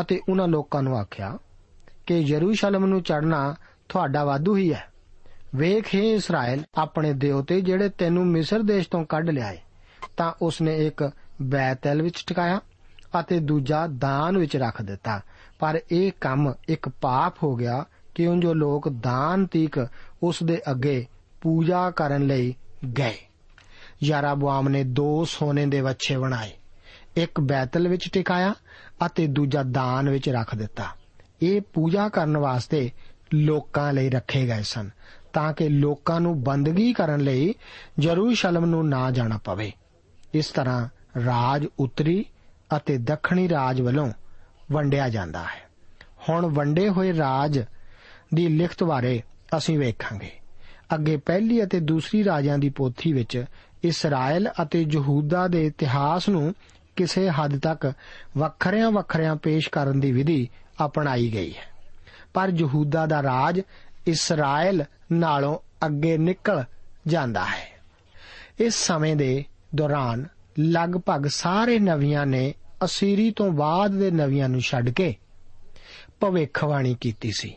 [0.01, 1.37] ਅਤੇ ਉਹਨਾਂ ਲੋਕਾਂ ਨੂੰ ਆਖਿਆ
[2.05, 3.55] ਕਿ ਯਰੂਸ਼ਲਮ ਨੂੰ ਚੜਨਾ
[3.89, 4.87] ਤੁਹਾਡਾ ਵਾਧੂ ਹੀ ਹੈ।
[5.55, 9.57] ਵੇਖ हे ਇਸਰਾਇਲ, ਆਪਣੇ ਦੇਵਤੇ ਜਿਹੜੇ ਤੈਨੂੰ ਮਿਸਰ ਦੇਸ਼ ਤੋਂ ਕੱਢ ਲਿਆਏ,
[10.17, 12.61] ਤਾਂ ਉਸਨੇ ਇੱਕ ਬੈਤਲ ਵਿੱਚ ਟਿਕਾਇਆ
[13.19, 15.21] ਅਤੇ ਦੂਜਾ ਦਾਨ ਵਿੱਚ ਰੱਖ ਦਿੱਤਾ।
[15.59, 19.87] ਪਰ ਇਹ ਕੰਮ ਇੱਕ ਪਾਪ ਹੋ ਗਿਆ, ਕਿਉਂ ਜੋ ਲੋਕ ਦਾਨ ਤੀਕ
[20.23, 21.05] ਉਸ ਦੇ ਅੱਗੇ
[21.41, 22.55] ਪੂਜਾ ਕਰਨ ਲਈ
[22.97, 23.17] ਗਏ।
[24.03, 26.51] ਯਾਰਾਬੁਆਮ ਨੇ ਦੋ ਸੋਨੇ ਦੇ ਵੱਛੇ ਬਣਾਏ।
[27.15, 28.53] ਇੱਕ ਬੈਤਲ ਵਿੱਚ ਟਿਕਾਇਆ
[29.05, 30.85] ਅਤੇ ਦੂਜਾ ਦਾਨ ਵਿੱਚ ਰੱਖ ਦਿੱਤਾ।
[31.41, 32.91] ਇਹ ਪੂਜਾ ਕਰਨ ਵਾਸਤੇ
[33.33, 34.89] ਲੋਕਾਂ ਲਈ ਰੱਖੇ ਗਏ ਸਨ,
[35.33, 37.55] ਤਾਂ ਕਿ ਲੋਕਾਂ ਨੂੰ ਬੰਦਗੀ ਕਰਨ ਲਈ
[37.99, 39.71] ਜਰੂਸ਼ਲਮ ਨੂੰ ਨਾ ਜਾਣਾ ਪਵੇ।
[40.33, 40.89] ਇਸ ਤਰ੍ਹਾਂ
[41.25, 42.25] ਰਾਜ ਉੱਤਰੀ
[42.77, 44.11] ਅਤੇ ਦੱਖਣੀ ਰਾਜ ਵੱਲੋਂ
[44.71, 45.69] ਵੰਡਿਆ ਜਾਂਦਾ ਹੈ।
[46.29, 47.59] ਹੁਣ ਵੰਡੇ ਹੋਏ ਰਾਜ
[48.33, 49.23] ਦੀ ਲਿਖਤ ਬਾਰੇ
[49.57, 50.31] ਅਸੀਂ ਵੇਖਾਂਗੇ।
[50.93, 53.45] ਅੱਗੇ ਪਹਿਲੀ ਅਤੇ ਦੂਸਰੀ ਰਾਜਾਂ ਦੀ ਪੋਥੀ ਵਿੱਚ
[53.87, 56.55] ਇਸਰਾਇਲ ਅਤੇ ਯਹੂਦਾ ਦੇ ਇਤਿਹਾਸ ਨੂੰ
[56.95, 57.93] ਕਿਸੇ ਹੱਦ ਤੱਕ
[58.37, 60.49] ਵੱਖਰਿਆਂ ਵੱਖਰਿਆਂ ਪੇਸ਼ ਕਰਨ ਦੀ ਵਿਧੀ
[60.85, 61.67] ਅਪਣਾਈ ਗਈ ਹੈ।
[62.33, 63.61] ਪਰ ਯਹੂਦਾ ਦਾ ਰਾਜ
[64.07, 66.63] ਇਸਰਾਇਲ ਨਾਲੋਂ ਅੱਗੇ ਨਿਕਲ
[67.07, 67.75] ਜਾਂਦਾ ਹੈ।
[68.59, 70.25] ਇਸ ਸਮੇਂ ਦੇ ਦੌਰਾਨ
[70.59, 72.53] ਲਗਭਗ ਸਾਰੇ ਨਵੀਆਂ ਨੇ
[72.85, 75.15] ਅਸੀਰੀ ਤੋਂ ਬਾਅਦ ਦੇ ਨਵੀਆਂ ਨੂੰ ਛੱਡ ਕੇ
[76.19, 77.55] ਭਵਿੱਖਬਾਣੀ ਕੀਤੀ ਸੀ।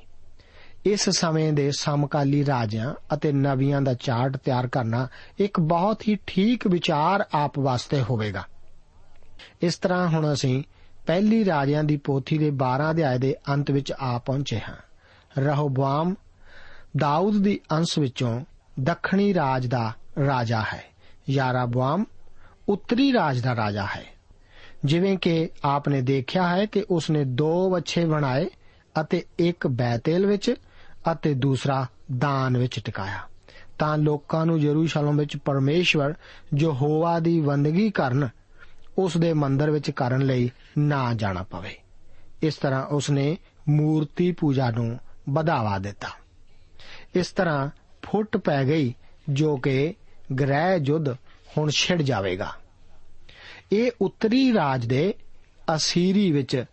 [0.89, 6.67] ਇਸ ਸਮੇਂ ਦੇ ਸਮਕਾਲੀ ਰਾਜਿਆਂ ਅਤੇ ਨਵੀਆਂ ਦਾ ਚਾਰਟ ਤਿਆਰ ਕਰਨਾ ਇੱਕ ਬਹੁਤ ਹੀ ਠੀਕ
[6.67, 8.45] ਵਿਚਾਰ ਆਪ ਵਾਸਤੇ ਹੋਵੇਗਾ।
[9.63, 10.63] ਇਸ ਤਰ੍ਹਾਂ ਹੁਣ ਅਸੀਂ
[11.07, 14.77] ਪਹਿਲੀ ਰਾਜਿਆਂ ਦੀ ਪੋਥੀ ਦੇ 12 ਅਧਿਆਏ ਦੇ ਅੰਤ ਵਿੱਚ ਆ ਪਹੁੰਚੇ ਹਾਂ।
[15.39, 16.15] ਰਹੋਬਾਮ
[16.97, 18.45] ਦਾਊਦ ਦੀ ਅੰਸ਼ ਵਿੱਚੋਂ
[18.81, 19.93] ਦੱਖਣੀ ਰਾਜ ਦਾ
[20.27, 20.85] ਰਾਜਾ ਹੈ।
[21.31, 22.05] ਯਾਰਾਬੁਆਮ
[22.69, 24.05] ਉੱਤਰੀ ਰਾਜ ਦਾ ਰਾਜਾ ਹੈ।
[24.85, 28.47] ਜਿਵੇਂ ਕਿ ਆਪਨੇ ਦੇਖਿਆ ਹੈ ਕਿ ਉਸਨੇ ਦੋ ਵੱਛੇ ਬਣਾਏ
[29.01, 30.55] ਅਤੇ ਇੱਕ ਬੈਤੇਲ ਵਿੱਚ
[31.13, 31.87] ਅਤੇ ਦੂਸਰਾ
[32.19, 33.21] ਦਾਨ ਵਿੱਚ ਟਿਕਾਇਆ।
[33.79, 36.15] ਤਾਂ ਲੋਕਾਂ ਨੂੰ ਯਰੂਸ਼ਲਮ ਵਿੱਚ ਪਰਮੇਸ਼ਵਰ
[36.55, 38.29] ਜੋ ਹੋਵਾ ਦੀ ਬੰਦਗੀ ਕਰਨ,
[38.99, 41.79] ਉਸ ਦੇ ਮੰਦਰ ਵਿੱਚ ਕਰਨ ਲਈ ਨਾ ਜਾਣਾ ਪਵੇ।
[42.43, 43.39] ਇਸ ਤਰ੍ਹਾਂ ਉਸਨੇ
[43.69, 44.99] ਮੂਰਤੀ ਪੂਜਾ ਨੂੰ
[45.31, 46.09] ਵਧਾਵਾ ਦਿੱਤਾ।
[47.15, 47.69] ਇਸ ਤਰ੍ਹਾਂ
[48.03, 48.95] ਫੁੱਟ ਪੈ ਗਈ,
[49.29, 49.95] ਜੋ ਕਿ
[50.41, 51.09] ਗ੍ਰਹਿ ਯੁੱਧ
[51.59, 52.55] ਹੁਣ ਛਿੜ ਜਾਵੇਗਾ।
[53.73, 55.15] ਇਹ ਉੱਤਰੀ ਰਾਜ ਦੇ
[55.75, 56.65] ਅਸੀਰੀ ਵਿੱਚ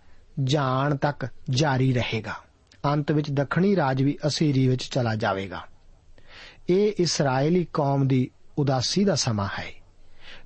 [0.43, 2.33] ਜਾਣ ਤੱਕ ਜਾਰੀ ਰਹੇਗਾ।
[2.85, 5.61] ਅੰਤ ਵਿੱਚ ਦੱਖਣੀ ਰਾਜ ਵੀ ਅਸੀਰੀ ਵਿੱਚ ਚਲਾ ਜਾਵੇਗਾ।
[6.69, 9.65] ਇਹ ਇਸرائیਲੀ ਕੌਮ ਦੀ ਉਦਾਸੀ ਦਾ ਸਮਾਂ ਹੈ।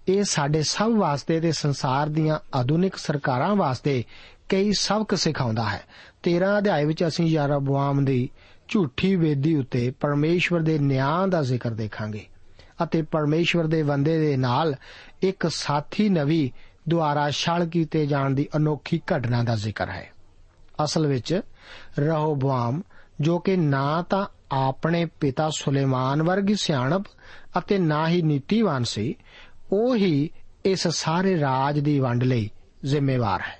[0.08, 4.03] ਇਹ ਸਾਡੇ ਸਭ ਵਾਸਤੇ ਤੇ ਸੰਸਾਰ ਦੀਆਂ ਆਧੁਨਿਕ ਸਰਕਾਰਾਂ ਵਾਸਤੇ
[4.50, 5.81] ਕਈ ਸਬਕ ਸਿਖਾਉਂਦਾ ਹੈ।
[6.24, 8.29] 13 ਅਧਿਆਇ ਵਿੱਚ ਅਸੀਂ ਯਰਬਵਾਮ ਦੀ
[8.67, 12.25] ਝੂਠੀ ਵੇਦੀ ਉੱਤੇ ਪਰਮੇਸ਼ਵਰ ਦੇ ਨਿਆਂ ਦਾ ਜ਼ਿਕਰ ਦੇਖਾਂਗੇ
[12.84, 14.75] ਅਤੇ ਪਰਮੇਸ਼ਵਰ ਦੇ ਬੰਦੇ ਦੇ ਨਾਲ
[15.22, 16.51] ਇੱਕ ਸਾਥੀ ਨਵੀ
[16.89, 20.10] ਦੁਆਰਾ ਛਲ ਕੀਤੇ ਜਾਣ ਦੀ ਅਨੋਖੀ ਘਟਨਾ ਦਾ ਜ਼ਿਕਰ ਹੈ।
[20.84, 21.41] ਅਸਲ ਵਿੱਚ
[22.00, 22.82] ਰਹੋਬਵਾਮ
[23.22, 27.06] ਜੋ ਕਿ ਨਾ ਤਾਂ ਆਪਣੇ ਪਿਤਾ ਸੁਲੇਮਾਨ ਵਰਗੀ ਸਿਆਣਪ
[27.58, 29.16] ਅਤੇ ਨਾ ਹੀ ਨੀਤੀਵਾਨ ਸੀ,
[29.72, 30.30] ਉਹ ਹੀ
[30.66, 32.50] ਇਸ ਸਾਰੇ ਰਾਜ ਦੀ ਵੰਡ ਲਈ
[32.86, 33.60] ਜ਼ਿੰਮੇਵਾਰ ਹੈ।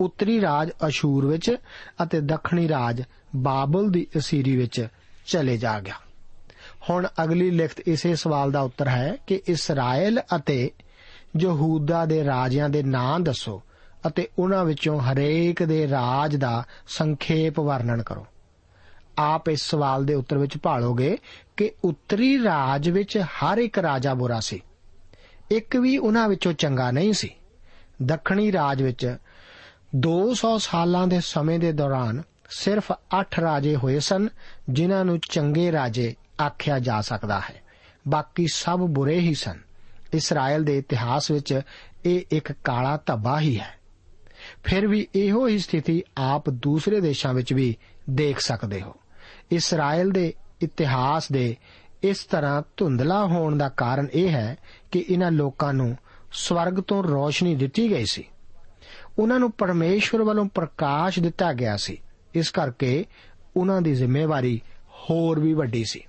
[0.00, 1.56] ਉੱਤਰੀ ਰਾਜ ਅਸ਼ੂਰ ਵਿੱਚ
[2.02, 3.02] ਅਤੇ ਦੱਖਣੀ ਰਾਜ
[3.36, 4.88] ਬਾਬਲ ਦੀ ਅਸੀਰੀ ਵਿੱਚ
[5.26, 5.94] ਚਲੇ ਜਾ ਗਿਆ।
[6.90, 10.70] ਹੁਣ ਅਗਲੀ ਲਿਖਤ ਇਸੇ ਸਵਾਲ ਦਾ ਉੱਤਰ ਹੈ ਕਿ ਇਸਰਾਇਲ ਅਤੇ
[11.40, 13.62] ਯਹੂਦਾ ਦੇ ਰਾਜਿਆਂ ਦੇ ਨਾਂ ਦੱਸੋ।
[14.06, 18.26] ਅਤੇ ਉਹਨਾਂ ਵਿੱਚੋਂ ਹਰੇਕ ਦੇ ਰਾਜ ਦਾ ਸੰਖੇਪ ਵਰਣਨ ਕਰੋ।
[19.18, 21.18] ਆਪ ਇਸ ਸਵਾਲ ਦੇ ਉੱਤਰ ਵਿੱਚ ਭਾਲੋਗੇ
[21.56, 24.60] ਕਿ ਉੱਤਰੀ ਰਾਜ ਵਿੱਚ ਹਰ ਇੱਕ ਰਾਜਾ ਬੁਰਾ ਸੀ।
[25.50, 27.30] ਇੱਕ ਵੀ ਉਹਨਾਂ ਵਿੱਚੋਂ ਚੰਗਾ ਨਹੀਂ ਸੀ।
[28.02, 29.16] ਦੱਖਣੀ ਰਾਜ ਵਿੱਚ
[29.96, 34.28] 200 ਸਾਲਾਂ ਦੇ ਸਮੇਂ ਦੇ ਦੌਰਾਨ ਸਿਰਫ 8 ਰਾਜੇ ਹੋਏ ਸਨ,
[34.70, 37.62] ਜਿਨ੍ਹਾਂ ਨੂੰ ਚੰਗੇ ਰਾਜੇ ਆਖਿਆ ਜਾ ਸਕਦਾ ਹੈ।
[38.08, 39.58] ਬਾਕੀ ਸਭ ਬੁਰੇ ਹੀ ਸਨ।
[40.14, 41.60] ਇਸਰਾਇਲ ਦੇ ਇਤਿਹਾਸ ਵਿੱਚ
[42.04, 43.77] ਇਹ ਇੱਕ ਕਾਲਾ ਧੱਬਾ ਹੀ ਹੈ।
[44.64, 47.76] ਫਿਰ ਵੀ ਇਹੋ ਹੀ ਸਥਿਤੀ ਆਪ ਦੂਸਰੇ ਦੇਸ਼ਾਂ ਵਿੱਚ ਵੀ
[48.10, 48.94] ਦੇਖ ਸਕਦੇ ਹੋ।
[49.50, 51.56] ਇਸਰਾਇਲ ਦੇ ਇਤਿਹਾਸ ਦੇ
[52.02, 54.58] ਇਸ ਤਰ੍ਹਾਂ ਧੁੰਦਲਾ ਹੋਣ ਦਾ ਕਾਰਨ ਇਹ ਹੈ
[54.92, 55.96] ਕਿ ਇਹਨਾਂ ਲੋਕਾਂ ਨੂੰ
[56.32, 58.24] ਸਵਰਗ ਤੋਂ ਰੋਸ਼ਨੀ ਦਿੱਤੀ ਗਈ ਸੀ।
[59.18, 62.02] ਉਹਨਾਂ ਨੂੰ ਪਰਮੇਸ਼ਵਰ ਵੱਲੋਂ ਪ੍ਰਕਾਸ਼ ਦਿੱਤਾ ਗਿਆ ਸੀ।
[62.34, 63.04] ਇਸ ਕਰਕੇ
[63.56, 66.04] ਉਹਨਾਂ ਦੀ ਜ਼ਿੰਮੇਵਾਰੀ ਹੋਰ ਵੀ ਵੱਡੀ ਸੀ।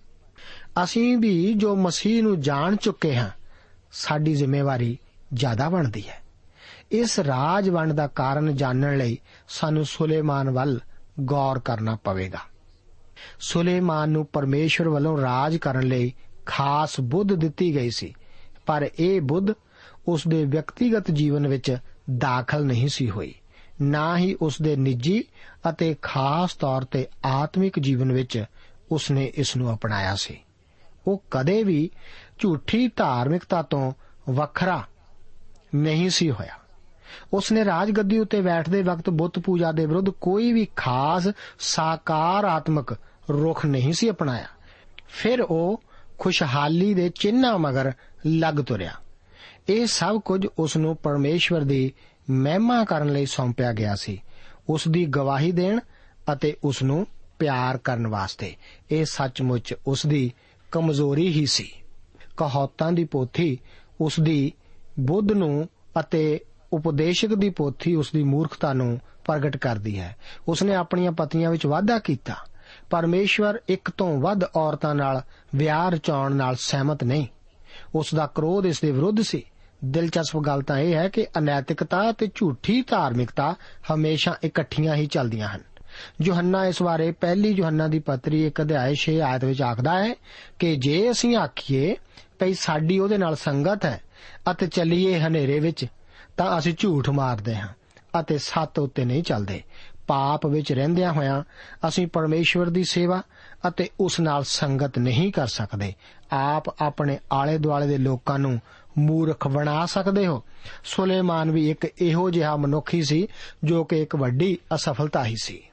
[0.84, 3.30] ਅਸੀਂ ਵੀ ਜੋ ਮਸੀਹ ਨੂੰ ਜਾਣ ਚੁੱਕੇ ਹਾਂ,
[3.92, 4.98] ਸਾਡੀ ਜ਼ਿੰਮੇਵਾਰੀ
[5.34, 6.29] ਜ਼ਿਆਦਾ ਬਣਦੀ ਹੈ।
[6.91, 9.17] ਇਸ ਰਾਜ ਵੰਡ ਦਾ ਕਾਰਨ ਜਾਣਨ ਲਈ
[9.49, 10.80] ਸਾਨੂੰ ਸੁਲੇਮਾਨ ਵੱਲ
[11.19, 12.39] ਗੌਰ ਕਰਨਾ ਪਵੇਗਾ।
[13.39, 16.13] ਸੁਲੇਮਾਨ ਨੂੰ ਪਰਮੇਸ਼ਵਰ ਵੱਲੋਂ ਰਾਜ ਕਰਨ ਲਈ
[16.45, 18.13] ਖਾਸ ਬੁੱਧ ਦਿੱਤੀ ਗਈ ਸੀ,
[18.65, 19.47] ਪਰ ਇਹ ਬੁੱਧ
[20.08, 21.78] ਉਸ ਦੇ ਵਿਅਕਤੀਗਤ ਜੀਵਨ ਵਿੱਚ
[22.17, 23.34] ਦਾਖਲ ਨਹੀਂ ਸੀ ਹੋਈ,
[23.82, 25.23] ਨਾ ਹੀ ਉਸ ਦੇ ਨਿੱਜੀ
[25.69, 28.45] ਅਤੇ ਖਾਸ ਤੌਰ ਤੇ ਆਤਮਿਕ ਜੀਵਨ ਵਿੱਚ
[28.91, 30.38] ਉਸ ਨੇ ਇਸ ਨੂੰ ਅਪਣਾਇਆ ਸੀ।
[31.08, 31.89] ਉਹ ਕਦੇ ਵੀ
[32.39, 33.91] ਝੂਠੀ ਧਾਰਮਿਕਤਾ ਤੋਂ
[34.30, 34.84] ਵੱਖਰਾ
[35.75, 36.59] ਨਹੀਂ ਸੀ ਹੋਇਆ।
[37.34, 41.28] ਉਸ ਨੇ ਰਾਜਗੱਦੀ ਉੱਤੇ ਬੈਠਦੇ ਵਕਤ ਬੁੱਤ ਪੂਜਾ ਦੇ ਵਿਰੁੱਧ ਕੋਈ ਵੀ ਖਾਸ
[41.60, 42.93] ਸਾਕਾਰਾਤਮਕ
[43.30, 44.48] ਰੁਖ ਨਹੀਂ ਸੀ ਅਪਣਾਇਆ।
[45.08, 45.82] ਫਿਰ ਉਹ
[46.19, 47.91] ਖੁਸ਼ਹਾਲੀ ਦੇ ਚਿੰਨ੍ਹਾਂ ਮਗਰ
[48.26, 48.91] ਲੱਗ ਤੁਰਿਆ।
[49.69, 51.93] ਇਹ ਸਭ ਕੁਝ ਉਸ ਨੂੰ ਪਰਮੇਸ਼ਵਰ ਦੀ
[52.30, 54.22] ਮਹਿਮਾ ਕਰਨ ਲਈ ਸੌਂਪਿਆ ਗਿਆ ਸੀ।
[54.69, 55.80] ਉਸ ਦੀ ਗਵਾਹੀ ਦੇਣ
[56.34, 57.08] ਅਤੇ ਉਸ ਨੂੰ
[57.39, 58.56] ਪਿਆਰ ਕਰਨ ਵਾਸਤੇ।
[58.91, 60.34] ਇਹ ਸੱਚਮੁੱਚ ਉਸ ਦੀ
[60.72, 61.72] ਕਮਜ਼ੋਰੀ ਹੀ ਸੀ।
[62.38, 63.60] ਕਹੌਤਾਂ ਦੀ ਪੋਥੀ
[64.02, 64.54] ਉਸ ਦੀ
[65.00, 65.69] ਬੁੱਧ ਨੂੰ
[66.00, 66.39] ਅਤੇ
[66.73, 70.15] ਉਪਦੇਸ਼ਕ ਦੀ ਪੋਥੀ ਉਸ ਦੀ ਮੂਰਖਤਾ ਨੂੰ ਪ੍ਰਗਟ ਕਰਦੀ ਹੈ।
[70.47, 72.36] ਉਸ ਨੇ ਆਪਣੀਆਂ ਪਤਨੀਆਂ ਵਿੱਚ ਵਾਅਦਾ ਕੀਤਾ,
[72.89, 75.21] ਪਰਮੇਸ਼ਵਰ ਇੱਕ ਤੋਂ ਵੱਧ ਔਰਤਾਂ ਨਾਲ
[75.55, 77.27] ਵਿਆਹ ਰਚਾਉਣ ਨਾਲ ਸਹਿਮਤ ਨਹੀਂ।
[77.95, 79.43] ਉਸ ਦਾ ਕਰੋਧ ਇਸ ਦੇ ਵਿਰੁੱਧ ਸੀ।
[79.86, 83.55] ਦਿਲਚਸਪ ਗੱਲ ਤਾਂ ਇਹ ਹੈ ਕਿ ਅਨੈਤਿਕਤਾ ਤੇ ਝੂਠੀ ਧਾਰਮਿਕਤਾ
[83.93, 85.62] ਹਮੇਸ਼ਾ ਇਕੱਠੀਆਂ ਹੀ ਚੱਲਦੀਆਂ ਹਨ।
[86.21, 90.15] ਯੋਹੰਨਾ ਇਸ ਬਾਰੇ ਪਹਿਲੀ ਯੋਹੰਨਾ ਦੀ ਪੱਤਰੀ ਇੱਕ ਅਧਿਆਇ 6 ਆਇਤ ਵਿੱਚ ਆਖਦਾ ਹੈ
[90.60, 91.95] ਕਿ ਜੇ ਅਸੀਂ ਆਖੀਏ
[92.39, 94.01] ਭਈ ਸਾਡੀ ਉਹਦੇ ਨਾਲ ਸੰਗਤ ਹੈ
[94.51, 95.86] ਅਤੇ ਚੱਲੀਏ ਹਨੇਰੇ ਵਿੱਚ
[96.39, 97.67] ਤਾਂ ਅਸੀਂ ਝੂਠ ਮਾਰਦੇ ਹਾਂ
[98.19, 99.63] ਅਤੇ ਸੱਤ ਉੱਤੇ ਨਹੀਂ ਚੱਲਦੇ।
[100.08, 101.43] ਪਾਪ ਵਿੱਚ ਰਹਿੰਦਿਆਂ ਹੋਇਆਂ
[101.88, 103.21] ਅਸੀਂ ਪਰਮੇਸ਼ਵਰ ਦੀ ਸੇਵਾ
[103.67, 105.93] ਅਤੇ ਉਸ ਨਾਲ ਸੰਗਤ ਨਹੀਂ ਕਰ ਸਕਦੇ।
[106.32, 108.60] ਆਪ ਆਪਣੇ ਆਲੇ ਦੁਆਲੇ ਦੇ ਲੋਕਾਂ ਨੂੰ
[108.97, 110.43] ਮੂਰਖ ਬਣਾ ਸਕਦੇ ਹੋ।
[110.84, 113.28] ਸੁਲੇਮਾਨ ਵੀ ਇੱਕ ਇਹੋ ਜਿਹਾ ਮਨੁੱਖੀ ਸੀ
[113.63, 115.63] ਜੋ ਕਿ ਇੱਕ ਵੱਡੀ ਅਸਫਲਤਾ ਹੀ ਸੀ।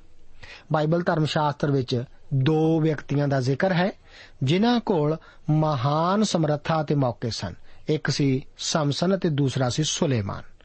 [0.73, 3.93] ਬਾਈਬਲ ਧਰਮ ਸ਼ਾਸਤਰ ਵਿੱਚ ਦੋ ਵਿਅਕਤੀਆਂ ਦਾ ਜ਼ਿਕਰ ਹੈ,
[4.43, 5.17] ਜਿਨ੍ਹਾਂ ਕੋਲ
[5.51, 7.55] ਮਹਾਨ ਸਮਰੱਥਾ ਅਤੇ ਮੌਕੇ ਸਨ।
[7.89, 10.56] ਇੱਕ ਸੀ ਸਮਸਨ ਅਤੇ ਦੂਸਰਾ ਸੀ ਸੁਲੇਮਾਨ।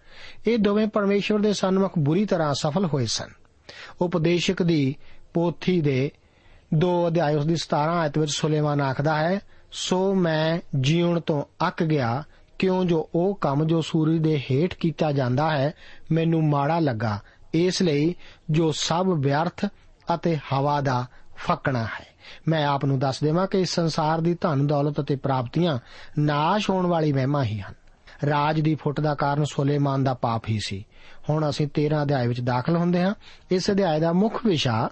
[0.47, 3.29] ਇਹ ਦੋਵੇਂ ਪਰਮੇਸ਼ਵਰ ਦੇ ਸਨਮੁਖ ਬੁਰੀ ਤਰ੍ਹਾਂ ਸਫਲ ਹੋਏ ਸਨ।
[4.01, 4.95] ਉਪਦੇਸ਼ਕ ਦੀ
[5.33, 6.11] ਪੋਥੀ ਦੇ
[6.73, 9.39] ਦੋ ਅਧਿਆਇ ਉਸ ਦੀ 17 ਆਇਤ ਵਿੱਚ ਸੁਲੇਮਾਨ ਆਖਦਾ ਹੈ,
[9.71, 12.23] ਸੋ ਮੈਂ ਜੀਉਣ ਤੋਂ ਅੱਕ ਗਿਆ,
[12.59, 15.73] ਕਿਉਂ ਜੋ ਉਹ ਕੰਮ ਜੋ ਸੂਰਜ ਦੇ ਹੇਠ ਕੀਤਾ ਜਾਂਦਾ ਹੈ,
[16.11, 17.19] ਮੈਨੂੰ ਮਾੜਾ ਲੱਗਾ।
[17.53, 18.15] ਇਸ ਲਈ
[18.49, 19.65] ਜੋ ਸਭ ਵਿਅਰਥ
[20.15, 21.05] ਅਤੇ ਹਵਾ ਦਾ
[21.35, 22.07] ਫੱਕਣਾ ਹੈ।
[22.47, 25.79] ਮੈਂ ਆਪ ਨੂੰ ਦੱਸ ਦੇਵਾਂ ਕਿ ਇਸ ਸੰਸਾਰ ਦੀ ਧਨ ਦੌਲਤ ਅਤੇ ਪ੍ਰਾਪਤੀਆਂ
[26.19, 27.73] ਨਾਸ਼ ਹੋਣ ਵਾਲੀ ਮਹਿਮਾ ਹੀ ਹਨ।
[28.29, 30.87] ਰਾਜ ਦੀ ਫੁੱਟ ਦਾ ਕਾਰਨ ਸੁਲੇਮਾਨ ਦਾ ਪਾਪ ਹੀ ਸੀ।
[31.29, 33.13] ਹੁਣ ਅਸੀਂ 13 ਅਧਿਆਇ ਵਿੱਚ ਦਾਖਲ ਹੁੰਦੇ ਹਾਂ।
[33.51, 34.89] ਇਸ ਅਧਿਆਇ ਦਾ ਮੁੱਖ ਵਿਸ਼ਾ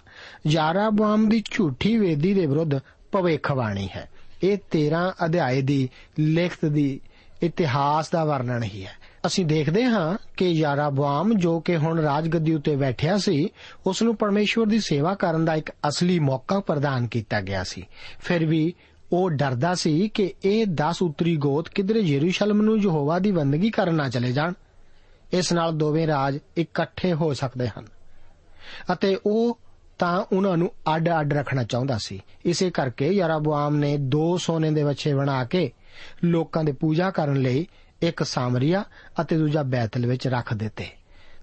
[0.47, 2.71] ਯਾਰਾਬਾਮ ਦੀ ਝੂਠੀ ਵੇਦੀ ਦੇ ਵਿਰੁੱਧ
[3.11, 4.09] ਭਵਿੱਖਬਾਣੀ ਹੈ।
[4.43, 5.89] ਇਹ 13 ਅਧਿਆਇ ਦੀ
[6.19, 7.01] ਲਿਖਤ ਦੀ
[7.43, 8.91] ਇਤਿਹਾਸ ਦਾ ਵਰਣਨ ਹੀ ਹੈ।
[9.25, 13.49] ਅਸੀਂ ਦੇਖਦੇ ਹਾਂ ਕਿ ਯਾਰਾਬਾਮ ਜੋ ਕਿ ਹੁਣ ਰਾਜਗੱਦੀ ਉੱਤੇ ਬੈਠਿਆ ਸੀ,
[13.87, 17.85] ਉਸ ਨੂੰ ਪਰਮੇਸ਼ਵਰ ਦੀ ਸੇਵਾ ਕਰਨ ਦਾ ਇੱਕ ਅਸਲੀ ਮੌਕਾ ਪ੍ਰਦਾਨ ਕੀਤਾ ਗਿਆ ਸੀ।
[18.19, 18.73] ਫਿਰ ਵੀ
[19.13, 23.95] ਉਹ ਡਰਦਾ ਸੀ ਕਿ ਇਹ 10 ਉਤਰੀ ਗੋਤ ਕਿਧਰੇ ਯਰੂਸ਼ਲਮ ਨੂੰ ਯਹੋਵਾ ਦੀ ਬੰਦਗੀ ਕਰਨ
[23.95, 24.53] ਨਾ ਚਲੇ ਜਾਣ।
[25.33, 27.85] ਇਸ ਨਾਲ ਦੋਵੇਂ ਰਾਜ ਇਕੱਠੇ ਹੋ ਸਕਦੇ ਹਨ।
[28.93, 29.59] ਅਤੇ ਉਹ
[29.99, 35.13] ਤਾਂ ਉਹਨਾਂ ਨੂੰ ਅੱਡ-ਅੱਡ ਰੱਖਣਾ ਚਾਹੁੰਦਾ ਸੀ। ਇਸੇ ਕਰਕੇ ਯਰਾਬੁਆਮ ਨੇ ਦੋ ਸੋਨੇ ਦੇ ਵੱਛੇ
[35.13, 35.71] ਬਣਾ ਕੇ
[36.23, 37.67] ਲੋਕਾਂ ਦੇ ਪੂਜਾ ਕਰਨ ਲਈ
[38.01, 38.83] ਇੱਕ ਸਾਮਰੀਆ
[39.21, 40.87] ਅਤੇ ਦੂਜਾ ਬੈਤਲ ਵਿੱਚ ਰੱਖ ਦਿੱਤੇ।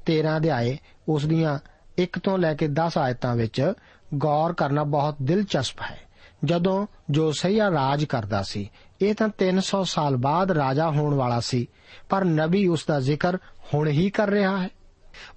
[0.07, 1.59] 13 ਅਧਿਆਏ ਉਸ ਦੀਆਂ
[1.99, 3.73] 1 ਤੋਂ ਲੈ ਕੇ 10 ਆਇਤਾਂ ਵਿੱਚ
[4.15, 6.06] ਗੌਰ ਕਰਨਾ ਬਹੁਤ ਦਿਲਚਸਪ ਹੈ।
[6.47, 8.71] ਜਦੋਂ ਜੋਸਈਆ ਰਾਜ ਕਰਦਾ ਸੀ,
[9.03, 11.67] ਇਹ ਤਾਂ 300 ਸਾਲ ਬਾਅਦ ਰਾਜਾ ਹੋਣ ਵਾਲਾ ਸੀ,
[12.09, 13.37] ਪਰ ਨਬੀ ਉਸ ਦਾ ਜ਼ਿਕਰ
[13.75, 14.69] ਹੁਣ ਹੀ ਕਰ ਰਿਹਾ ਹੈ।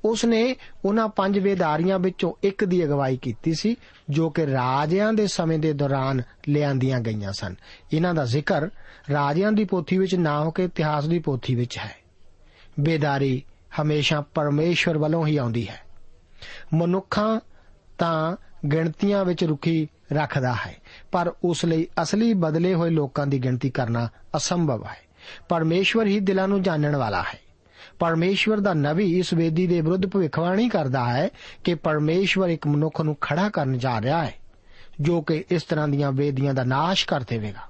[0.05, 3.75] ਉਸ ਨੇ ਉਹਨਾਂ ਪੰਜ ਵੇਦਾਰੀਆਂ ਵਿੱਚੋਂ ਇੱਕ ਦੀ ਅਗਵਾਈ ਕੀਤੀ ਸੀ,
[4.09, 7.55] ਜੋ ਕਿ ਰਾਜਿਆਂ ਦੇ ਸਮੇਂ ਦੇ ਦੌਰਾਨ ਲਿਆਂਦੀਆਂ ਗਈਆਂ ਸਨ।
[7.93, 8.69] ਇਹਨਾਂ ਦਾ ਜ਼ਿਕਰ
[9.11, 11.95] ਰਾਜਿਆਂ ਦੀ ਪੋਥੀ ਵਿੱਚ ਨਾ ਹੋ ਕੇ ਇਤਿਹਾਸ ਦੀ ਪੋਥੀ ਵਿੱਚ ਹੈ।
[12.79, 13.43] ਬੇਦਾਰੀ
[13.81, 15.79] ਹਮੇਸ਼ਾ ਪਰਮੇਸ਼ਵਰ ਵੱਲੋਂ ਹੀ ਆਉਂਦੀ ਹੈ।
[16.73, 17.39] ਮਨੁੱਖਾਂ
[17.99, 18.35] ਤਾਂ
[18.67, 20.75] ਗਿਣਤੀਆਂ ਵਿੱਚ ਰੁਕੀ ਰੱਖਦਾ ਹੈ।
[21.11, 24.97] ਪਰ ਉਸ ਲਈ ਅਸਲੀ ਬਦਲੇ ਹੋਏ ਲੋਕਾਂ ਦੀ ਗਿਣਤੀ ਕਰਨਾ ਅਸੰਭਵ ਹੈ।
[25.49, 27.39] ਪਰਮੇਸ਼ਵਰ ਹੀ ਦਿਲਾਂ ਨੂੰ ਜਾਣਨ ਵਾਲਾ ਹੈ।
[27.99, 31.29] ਪਰਮੇਸ਼ਵਰ ਦਾ ਨਬੀ ਇਸ ਵੇਦੀ ਦੇ ਵਿਰੁੱਧ ਭਵਿੱਖਬਾਣੀ ਕਰਦਾ ਹੈ
[31.63, 34.33] ਕਿ ਪਰਮੇਸ਼ਵਰ ਇੱਕ ਮਨੁੱਖ ਨੂੰ ਖੜਾ ਕਰਨ ਜਾ ਰਿਹਾ ਹੈ,
[35.01, 37.69] ਜੋ ਕਿ ਇਸ ਤਰ੍ਹਾਂ ਦੀਆਂ ਵੇਦੀਆਂ ਦਾ ਨਾਸ਼ ਕਰ ਦੇਵੇਗਾ।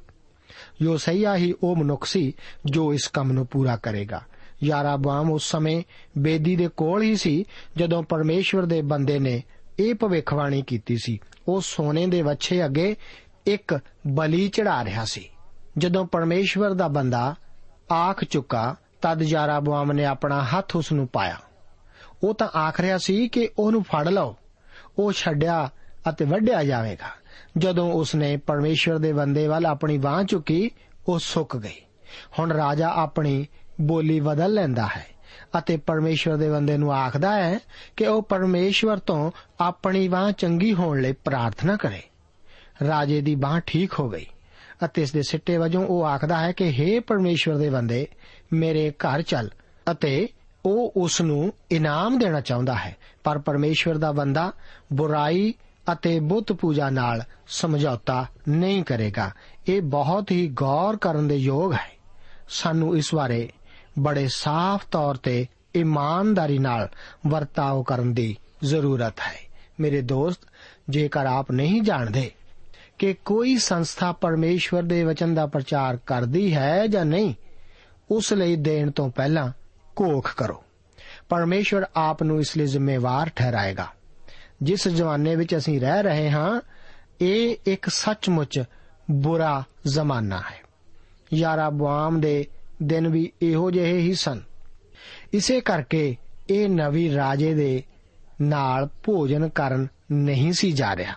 [0.82, 2.34] ਯੋਸਈਆ ਹੀ ਉਹ ਮਨੁੱਖ ਸੀ
[2.66, 4.22] ਜੋ ਇਸ ਕੰਮ ਨੂੰ ਪੂਰਾ ਕਰੇਗਾ।
[4.64, 5.84] ਯਾਰਾਬਾਮ ਉਸ ਸਮੇਂ
[6.18, 7.46] ਬੇਦੀ ਦੇ ਕੋਲ ਹੀ ਸੀ
[7.78, 9.44] ਜਦੋਂ ਪਰਮੇਸ਼ਵਰ ਦੇ ਬੰਦੇ ਨੇ
[9.80, 12.96] ਇਹ ਭਵਿੱਖਬਾਣੀ ਕੀਤੀ ਸੀ। ਉਹ ਸੋਨੇ ਦੇ ਵੱਛੇ ਅੱਗੇ
[13.46, 15.30] ਇੱਕ ਬਲੀ ਚੜਾ ਰਿਹਾ ਸੀ।
[15.78, 17.36] ਜਦੋਂ ਪਰਮੇਸ਼ਵਰ ਦਾ ਬੰਦਾ
[17.92, 21.38] ਆਖ ਚੁੱਕਾ, ਤਦ ਯਾਰਾਬਾਮ ਨੇ ਆਪਣਾ ਹੱਥ ਉਸ ਨੂੰ ਪਾਇਆ।
[22.24, 24.36] ਉਹ ਤਾਂ ਆਖ ਰਿਹਾ ਸੀ ਕਿ ਉਹਨੂੰ ਫੜ ਲਓ।
[24.98, 25.70] ਉਹ ਛੱਡਿਆ
[26.10, 27.08] ਅਤੇ ਵੱਢਿਆ ਜਾਵੇਗਾ।
[27.58, 30.72] ਜਦੋਂ ਉਸਨੇ ਪਰਮੇਸ਼ਵਰ ਦੇ ਬੰਦੇ ਵੱਲ ਆਪਣੀ ਬਾਹ ਚੁੱਕੀ,
[31.08, 31.82] ਉਹ ਸੁੱਕ ਗਈ।
[32.40, 33.48] ਹੁਣ ਰਾਜਾ ਆਪਣੀ
[33.82, 35.19] ਬੋਲੀ ਬਦਲ ਲੈਂਦਾ ਹੈ।
[35.58, 37.60] ਅਤੇ ਪਰਮੇਸ਼ਵਰ ਦੇ ਬੰਦੇ ਨੂੰ ਆਖਦਾ ਹੈ
[37.98, 42.02] ਕਿ ਉਹ ਪਰਮੇਸ਼ਵਰ ਤੋਂ ਆਪਣੀ ਬਾਹ ਚੰਗੀ ਹੋਣ ਲਈ ਪ੍ਰਾਰਥਨਾ ਕਰੇ।
[42.88, 44.26] ਰਾਜੇ ਦੀ ਬਾਹ ਠੀਕ ਹੋ ਗਈ
[44.86, 48.08] ਅਤੇ ਇਸ ਦੇ ਸਿੱਟੇ ਵਜੋਂ ਉਹ ਆਖਦਾ ਹੈ ਕਿ हे ਪਰਮੇਸ਼ਵਰ ਦੇ ਬੰਦੇ,
[48.54, 49.50] ਮੇਰੇ ਘਰ ਚੱਲ
[49.92, 50.28] ਅਤੇ
[50.66, 54.52] ਉਹ ਉਸ ਨੂੰ ਇਨਾਮ ਦੇਣਾ ਚਾਹੁੰਦਾ ਹੈ। ਪਰ ਪਰਮੇਸ਼ਵਰ ਦਾ ਬੰਦਾ
[54.94, 55.54] ਬੁਰਾਈ
[55.92, 59.32] ਅਤੇ ਬੁੱਤ ਪੂਜਾ ਨਾਲ ਸਮਝੌਤਾ ਨਹੀਂ ਕਰੇਗਾ।
[59.68, 62.00] ਇਹ ਬਹੁਤ ਹੀ ਗੌਰ ਕਰਨ ਦੇ ਯੋਗ ਹੈ।
[62.50, 63.50] ਸਾਨੂੰ ਇਸ ਬਾਰੇ
[64.00, 66.90] ਬੜੇ ਸਾਫ਼ ਤੌਰ ਤੇ ਇਮਾਨਦਾਰੀ ਨਾਲ
[67.28, 70.40] ਵਰਤਾਓ ਕਰਨ ਦੀ ਜ਼ਰੂਰਤ ਹੈ। ਮੇਰੇ ਦੋਸਤ,
[70.90, 72.32] ਜੇਕਰ ਆਪ ਨਹੀਂ ਜਾਣਦੇ
[73.00, 77.34] ਕਿ ਕੋਈ ਸੰਸਥਾ ਪਰਮੇਸ਼ਵਰ ਦੇ ਵਚਨ ਦਾ ਪ੍ਰਚਾਰ ਕਰਦੀ ਹੈ ਜਾਂ ਨਹੀਂ,
[78.12, 79.52] ਉਸ ਲਈ ਦੇਣ ਤੋਂ ਪਹਿਲਾਂ
[79.96, 80.64] ਕੋਖ ਕਰੋ।
[81.30, 83.88] ਪਰਮੇਸ਼ਵਰ ਆਪ ਨੂੰ ਇਸ ਲਈ ਜ਼ਿੰਮੇਵਾਰ ਠਹਿਰਾਏਗਾ।
[84.64, 86.62] ਜਿਸ ਜਵਾਨੇ ਵਿੱਚ ਅਸੀਂ ਰਹਿ ਰਹੇ ਹਾਂ,
[87.22, 88.64] ਇਹ ਇੱਕ ਸੱਚਮੁੱਚ
[89.12, 90.62] ਬੁਰਾ ਜ਼ਮਾਨਾ ਹੈ।
[91.34, 92.48] ਯਾਰਾਬਾਮ ਦੇ
[92.84, 94.42] ਦਿਨ ਵੀ ਇਹੋ ਜਿਹੇ ਹੀ ਸਨ।
[95.34, 96.16] ਇਸੇ ਕਰਕੇ
[96.50, 97.84] ਇਹ ਨਵੀਂ ਰਾਜੇ ਦੇ
[98.42, 101.14] ਨਾਲ ਭੋਜਨ ਕਰਨ ਨਹੀਂ ਸੀ ਜਾ ਰਿਹਾ।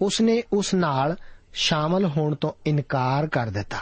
[0.00, 1.16] ਉਸਨੇ ਉਸ ਨਾਲ
[1.52, 3.78] ਸ਼ਾਮਲ ਹੋਣ ਤੋਂ ਇਨਕਾਰ ਕਰ ਦਿੱਤਾ।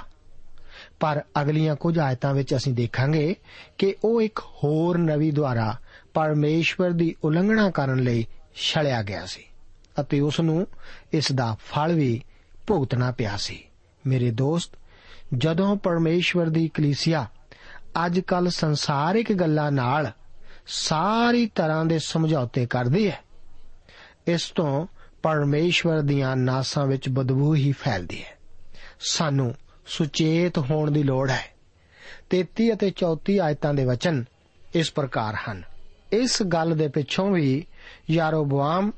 [1.00, 3.37] ਪਰ ਅਗਲੀਆਂ ਕੁਝ ਆਇਤਾਂ ਵਿੱਚ ਅਸੀਂ ਦੇਖਾਂਗੇ
[3.78, 5.80] ਕਿ ਉਹ ਇੱਕ ਹੋਰ ਨਵੀ ਦੁਆਰਾ
[6.14, 9.44] ਪਰਮੇਸ਼ਵਰ ਦੀ ਉਲੰਘਣਾ ਕਰਨ ਲਈ ਛਲਿਆ ਗਿਆ ਸੀ
[10.00, 10.66] ਅਤੇ ਉਸ ਨੂੰ
[11.12, 12.22] ਇਸ ਦਾ ਫਲ ਵੀ
[12.66, 13.64] ਭੁਗਤਣਾ ਪਿਆ ਸੀ।
[14.06, 14.70] ਮੇਰੇ ਦੋਸਤ
[15.34, 17.26] ਜਦੋਂ ਪਰਮੇਸ਼ਵਰ ਦੀ ਕਲੀਸਿਆ
[18.06, 20.10] ਅੱਜ ਕੱਲ ਸੰਸਾਰਿਕ ਗੱਲਾਂ ਨਾਲ
[20.66, 23.20] ਸਾਰੀ ਤਰ੍ਹਾਂ ਦੇ ਸਮਝੌਤੇ ਕਰਦੀ ਹੈ,
[24.26, 24.86] ਇਸ ਤੋਂ
[25.22, 28.38] ਪਰਮੇਸ਼ਵਰ ਦੀਆਂ ਨਾਸਾਂ ਵਿੱਚ ਬਦਬੂ ਹੀ ਫੈਲਦੀ ਹੈ।
[29.00, 29.54] ਸਾਨੂੰ
[29.86, 31.56] ਸੁਚੇਤ ਹੋਣ ਦੀ ਲੋੜ ਹੈ।
[32.30, 34.24] 33 ਅਤੇ 34 ਆਇਤਾਂ ਦੇ ਵਚਨ
[34.74, 35.62] ਇਸ ਪ੍ਰਕਾਰ ਹਨ।
[36.12, 37.66] ਇਸ ਗੱਲ ਦੇ ਪਿੱਛੋਂ ਵੀ
[38.10, 38.92] ਯਾਰੋਬਾਮ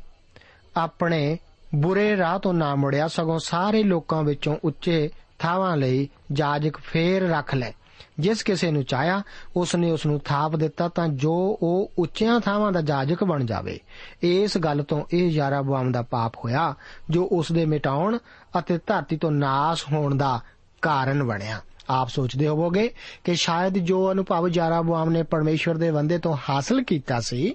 [0.76, 1.38] ਆਪਣੇ
[1.74, 7.54] ਬੁਰੇ ਰਾਹ ਤੋਂ ਨਾ ਮੁੜਿਆ ਸਗੋਂ ਸਾਰੇ ਲੋਕਾਂ ਵਿੱਚੋਂ ਉੱਚੇ ਥਾਵਾਂ ਲਈ ਜਾਜਕ ਫੇਰ ਰੱਖ
[7.54, 7.72] ਲੈ।
[8.18, 9.22] ਜਿਸ ਕਿਸੇ ਨੂੰ ਚਾਹਿਆ
[9.56, 13.80] ਉਸ ਨੇ ਉਸ ਨੂੰ ਥਾਪ ਦਿੱਤਾ ਤਾਂ ਜੋ ਉਹ ਉੱਚੀਆਂ ਥਾਵਾਂ ਦਾ ਜਾਜਕ ਬਣ ਜਾਵੇ।
[14.22, 16.74] ਇਸ ਗੱਲ ਤੋਂ ਇਹ ਯਾਰਾਬਾਮ ਦਾ ਪਾਪ ਹੋਇਆ,
[17.10, 18.18] ਜੋ ਉਸ ਦੇ ਮਿਟਾਉਣ
[18.58, 20.40] ਅਤੇ ਧਰਤੀ ਤੋਂ ਨਾਸ ਹੋਣ ਦਾ
[20.82, 26.36] ਕਾਰਨ ਬਣਿਆ। ਆਪ ਸੋਚਦੇ ਹੋਵੋਗੇ ਕਿ ਸ਼ਾਇਦ ਜੋ ਅਨੁਭਵ ਯਾਰਾਬਾਮ ਨੇ ਪਰਮੇਸ਼ਵਰ ਦੇ ਬੰਦੇ ਤੋਂ
[26.48, 27.54] ਹਾਸਲ ਕੀਤਾ ਸੀ,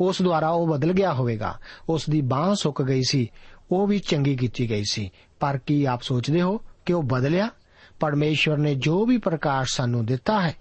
[0.00, 3.30] ਉਸ ਦੁਆਰਾ ਉਹ ਬਦਲ ਗਿਆ ਹੋਵੇਗਾ। ਉਸ ਦੀ ਬਾਹ ਸੁੱਕ ਗਈ ਸੀ,
[3.72, 6.60] ਉਹ ਵੀ ਚੰਗੀ ਕੀਤੀ ਗਈ ਸੀ। ਪਰ ਕੀ ਆਪ ਸੋਚਦੇ ਹੋ?
[6.86, 7.50] ਕਿ ਉਹ ਬਦਲਿਆ?
[8.00, 10.54] ਪਰਮੇਸ਼ਵਰ ਨੇ ਜੋ ਵੀ ਪ੍ਰਕਾਸ਼ ਸਾਨੂੰ ਦਿੱਤਾ ਹੈ,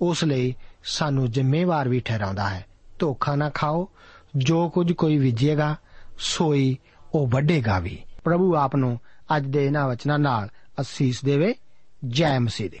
[0.00, 2.66] ਉਸ ਲਈ ਸਾਨੂੰ ਜ਼ਿੰਮੇਵਾਰ ਵੀ ਠਹਿਰਾਉਂਦਾ ਹੈ।
[2.98, 3.88] ਧੋਖਾ ਨਾ ਖਾਓ,
[4.36, 5.76] ਜੋ ਕੁਝ ਕੋਈ ਵਿਜੇਗਾ,
[6.18, 6.78] ਸੋਈ
[7.14, 9.00] ਉਹ ਵੱਡੇਗਾ ਵੀ। ਪ੍ਰਭੂ ਆਪ ਨੂੰ
[9.36, 10.48] ਅੱਜ ਦੇ ਇਹਨਾਂ ਵਚਨਾਂ ਨਾਲ
[10.80, 11.54] ਅਸੀਸ ਦੇਵੇ।
[12.08, 12.80] ਜੈ ਮਸੀਹ ਦੀ।